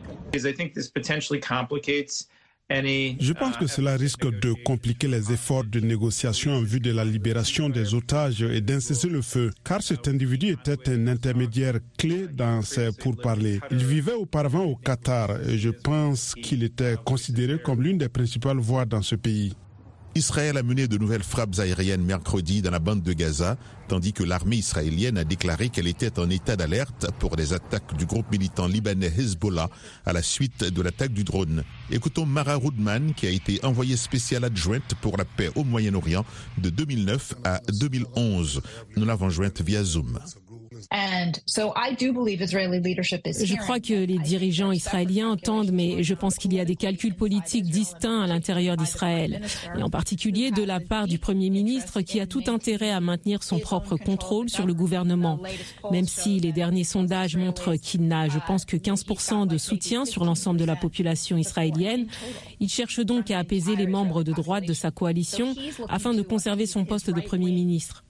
Je 2.69 3.31
pense 3.31 3.55
que 3.55 3.65
cela 3.65 3.95
risque 3.95 4.27
de 4.41 4.51
compliquer 4.65 5.07
les 5.07 5.31
efforts 5.31 5.63
de 5.63 5.79
négociation 5.79 6.51
en 6.51 6.61
vue 6.61 6.81
de 6.81 6.91
la 6.91 7.05
libération 7.05 7.69
des 7.69 7.93
otages 7.93 8.41
et 8.41 8.59
d'incesser 8.59 9.07
le 9.07 9.21
feu, 9.21 9.51
car 9.63 9.81
cet 9.81 10.09
individu 10.09 10.47
était 10.51 10.89
un 10.91 11.07
intermédiaire 11.07 11.79
clé 11.97 12.27
dans 12.27 12.61
ces 12.61 12.91
pourparlers. 12.91 13.61
Il 13.71 13.85
vivait 13.85 14.13
auparavant 14.13 14.65
au 14.65 14.75
Qatar 14.75 15.47
et 15.47 15.57
je 15.57 15.69
pense 15.69 16.35
qu'il 16.35 16.61
était 16.63 16.95
considéré 17.05 17.57
comme 17.57 17.81
l'une 17.81 17.99
des 17.99 18.09
principales 18.09 18.59
voix 18.59 18.83
dans 18.83 19.01
ce 19.01 19.15
pays. 19.15 19.53
Israël 20.17 20.57
a 20.57 20.63
mené 20.63 20.87
de 20.87 20.97
nouvelles 20.97 21.23
frappes 21.23 21.59
aériennes 21.59 22.03
mercredi 22.03 22.63
dans 22.63 22.71
la 22.71 22.79
bande 22.79 23.03
de 23.03 23.13
Gaza, 23.13 23.55
tandis 23.87 24.13
que 24.13 24.23
l'armée 24.23 24.55
israélienne 24.55 25.17
a 25.19 25.23
déclaré 25.23 25.69
qu'elle 25.69 25.85
était 25.85 26.17
en 26.19 26.29
état 26.31 26.55
d'alerte 26.55 27.05
pour 27.19 27.35
des 27.35 27.53
attaques 27.53 27.95
du 27.95 28.07
groupe 28.07 28.31
militant 28.31 28.67
libanais 28.67 29.13
Hezbollah 29.15 29.69
à 30.05 30.13
la 30.13 30.23
suite 30.23 30.63
de 30.63 30.81
l'attaque 30.81 31.13
du 31.13 31.23
drone. 31.23 31.63
Écoutons 31.91 32.25
Mara 32.25 32.55
Rudman, 32.55 33.13
qui 33.13 33.27
a 33.27 33.29
été 33.29 33.63
envoyée 33.63 33.95
spéciale 33.95 34.43
adjointe 34.43 34.95
pour 35.01 35.17
la 35.17 35.25
paix 35.25 35.51
au 35.55 35.63
Moyen-Orient 35.63 36.25
de 36.57 36.71
2009 36.71 37.35
à 37.43 37.61
2011. 37.71 38.61
Nous 38.95 39.05
l'avons 39.05 39.29
jointe 39.29 39.61
via 39.61 39.83
Zoom. 39.83 40.19
Je 43.45 43.55
crois 43.55 43.79
que 43.79 43.93
les 43.93 44.19
dirigeants 44.19 44.71
israéliens 44.71 45.29
entendent, 45.29 45.71
mais 45.71 46.03
je 46.03 46.13
pense 46.13 46.35
qu'il 46.35 46.53
y 46.53 46.59
a 46.59 46.65
des 46.65 46.75
calculs 46.75 47.15
politiques 47.15 47.65
distincts 47.65 48.21
à 48.21 48.27
l'intérieur 48.27 48.77
d'Israël, 48.77 49.41
et 49.77 49.83
en 49.83 49.89
particulier 49.89 50.51
de 50.51 50.63
la 50.63 50.79
part 50.79 51.07
du 51.07 51.19
Premier 51.19 51.49
ministre 51.49 52.01
qui 52.01 52.19
a 52.19 52.27
tout 52.27 52.43
intérêt 52.47 52.91
à 52.91 52.99
maintenir 52.99 53.43
son 53.43 53.59
propre 53.59 53.97
contrôle 53.97 54.49
sur 54.49 54.65
le 54.65 54.73
gouvernement. 54.73 55.39
Même 55.91 56.07
si 56.07 56.39
les 56.39 56.51
derniers 56.51 56.83
sondages 56.83 57.35
montrent 57.35 57.75
qu'il 57.75 58.07
n'a, 58.07 58.27
je 58.27 58.39
pense, 58.45 58.65
que 58.65 58.77
15% 58.77 59.47
de 59.47 59.57
soutien 59.57 60.05
sur 60.05 60.25
l'ensemble 60.25 60.59
de 60.59 60.65
la 60.65 60.75
population 60.75 61.37
israélienne, 61.37 62.07
il 62.59 62.69
cherche 62.69 62.99
donc 62.99 63.31
à 63.31 63.39
apaiser 63.39 63.75
les 63.75 63.87
membres 63.87 64.23
de 64.23 64.31
droite 64.31 64.65
de 64.65 64.73
sa 64.73 64.91
coalition 64.91 65.55
afin 65.89 66.13
de 66.13 66.21
conserver 66.21 66.65
son 66.65 66.85
poste 66.85 67.09
de 67.09 67.21
Premier 67.21 67.51
ministre. 67.51 68.03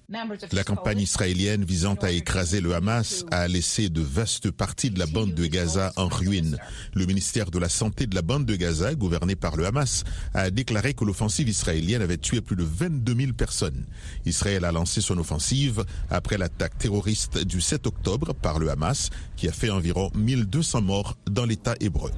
La 0.53 0.63
campagne 0.63 1.01
israélienne 1.01 1.65
visant 1.65 1.95
à 1.95 2.11
écraser 2.11 2.61
le 2.61 2.73
Hamas 2.73 3.25
a 3.29 3.45
laissé 3.49 3.89
de 3.89 3.99
vastes 3.99 4.51
parties 4.51 4.89
de 4.89 4.99
la 4.99 5.05
bande 5.05 5.33
de 5.33 5.45
Gaza 5.47 5.91
en 5.97 6.07
ruine. 6.07 6.57
Le 6.93 7.05
ministère 7.05 7.51
de 7.51 7.59
la 7.59 7.67
Santé 7.67 8.07
de 8.07 8.15
la 8.15 8.21
bande 8.21 8.45
de 8.45 8.55
Gaza, 8.55 8.95
gouverné 8.95 9.35
par 9.35 9.57
le 9.57 9.65
Hamas, 9.65 10.05
a 10.33 10.49
déclaré 10.49 10.93
que 10.93 11.03
l'offensive 11.03 11.49
israélienne 11.49 12.01
avait 12.01 12.17
tué 12.17 12.39
plus 12.39 12.55
de 12.55 12.63
22 12.63 13.15
000 13.15 13.33
personnes. 13.33 13.85
Israël 14.25 14.63
a 14.63 14.71
lancé 14.71 15.01
son 15.01 15.17
offensive 15.17 15.83
après 16.09 16.37
l'attaque 16.37 16.77
terroriste 16.77 17.39
du 17.39 17.59
7 17.59 17.85
octobre 17.85 18.33
par 18.33 18.59
le 18.59 18.69
Hamas, 18.71 19.09
qui 19.35 19.49
a 19.49 19.51
fait 19.51 19.71
environ 19.71 20.09
1200 20.15 20.83
morts 20.83 21.17
dans 21.29 21.45
l'État 21.45 21.75
hébreu. 21.81 22.11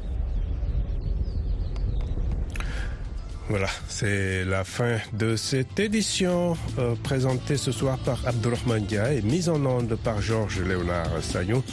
Voilà, 3.50 3.68
c'est 3.88 4.46
la 4.46 4.64
fin 4.64 4.98
de 5.14 5.36
cette 5.36 5.80
édition 5.80 6.56
euh, 6.78 6.94
présentée 7.02 7.58
ce 7.58 7.72
soir 7.72 7.98
par 7.98 8.20
Abdurrahman 8.28 8.86
Dia 8.86 9.12
et 9.12 9.24
mise 9.24 9.50
en 9.50 9.66
onde 9.66 9.96
par 9.96 10.22
Georges 10.22 10.62
Léonard 10.62 11.10
Saillon. 11.22 11.64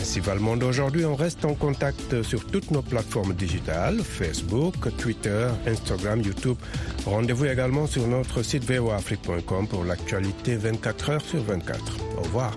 Ainsi 0.00 0.20
va 0.20 0.34
le 0.34 0.40
monde 0.40 0.62
aujourd'hui. 0.62 1.04
On 1.04 1.16
reste 1.16 1.44
en 1.44 1.54
contact 1.54 2.22
sur 2.22 2.46
toutes 2.46 2.70
nos 2.70 2.82
plateformes 2.82 3.34
digitales, 3.34 3.98
Facebook, 3.98 4.74
Twitter, 4.96 5.48
Instagram, 5.66 6.22
YouTube. 6.22 6.56
Rendez-vous 7.04 7.46
également 7.46 7.88
sur 7.88 8.06
notre 8.06 8.44
site 8.44 8.64
voafrique.com 8.70 9.66
pour 9.66 9.82
l'actualité 9.82 10.54
24 10.54 11.10
heures 11.10 11.24
sur 11.24 11.42
24. 11.42 11.96
Au 12.16 12.22
revoir. 12.22 12.56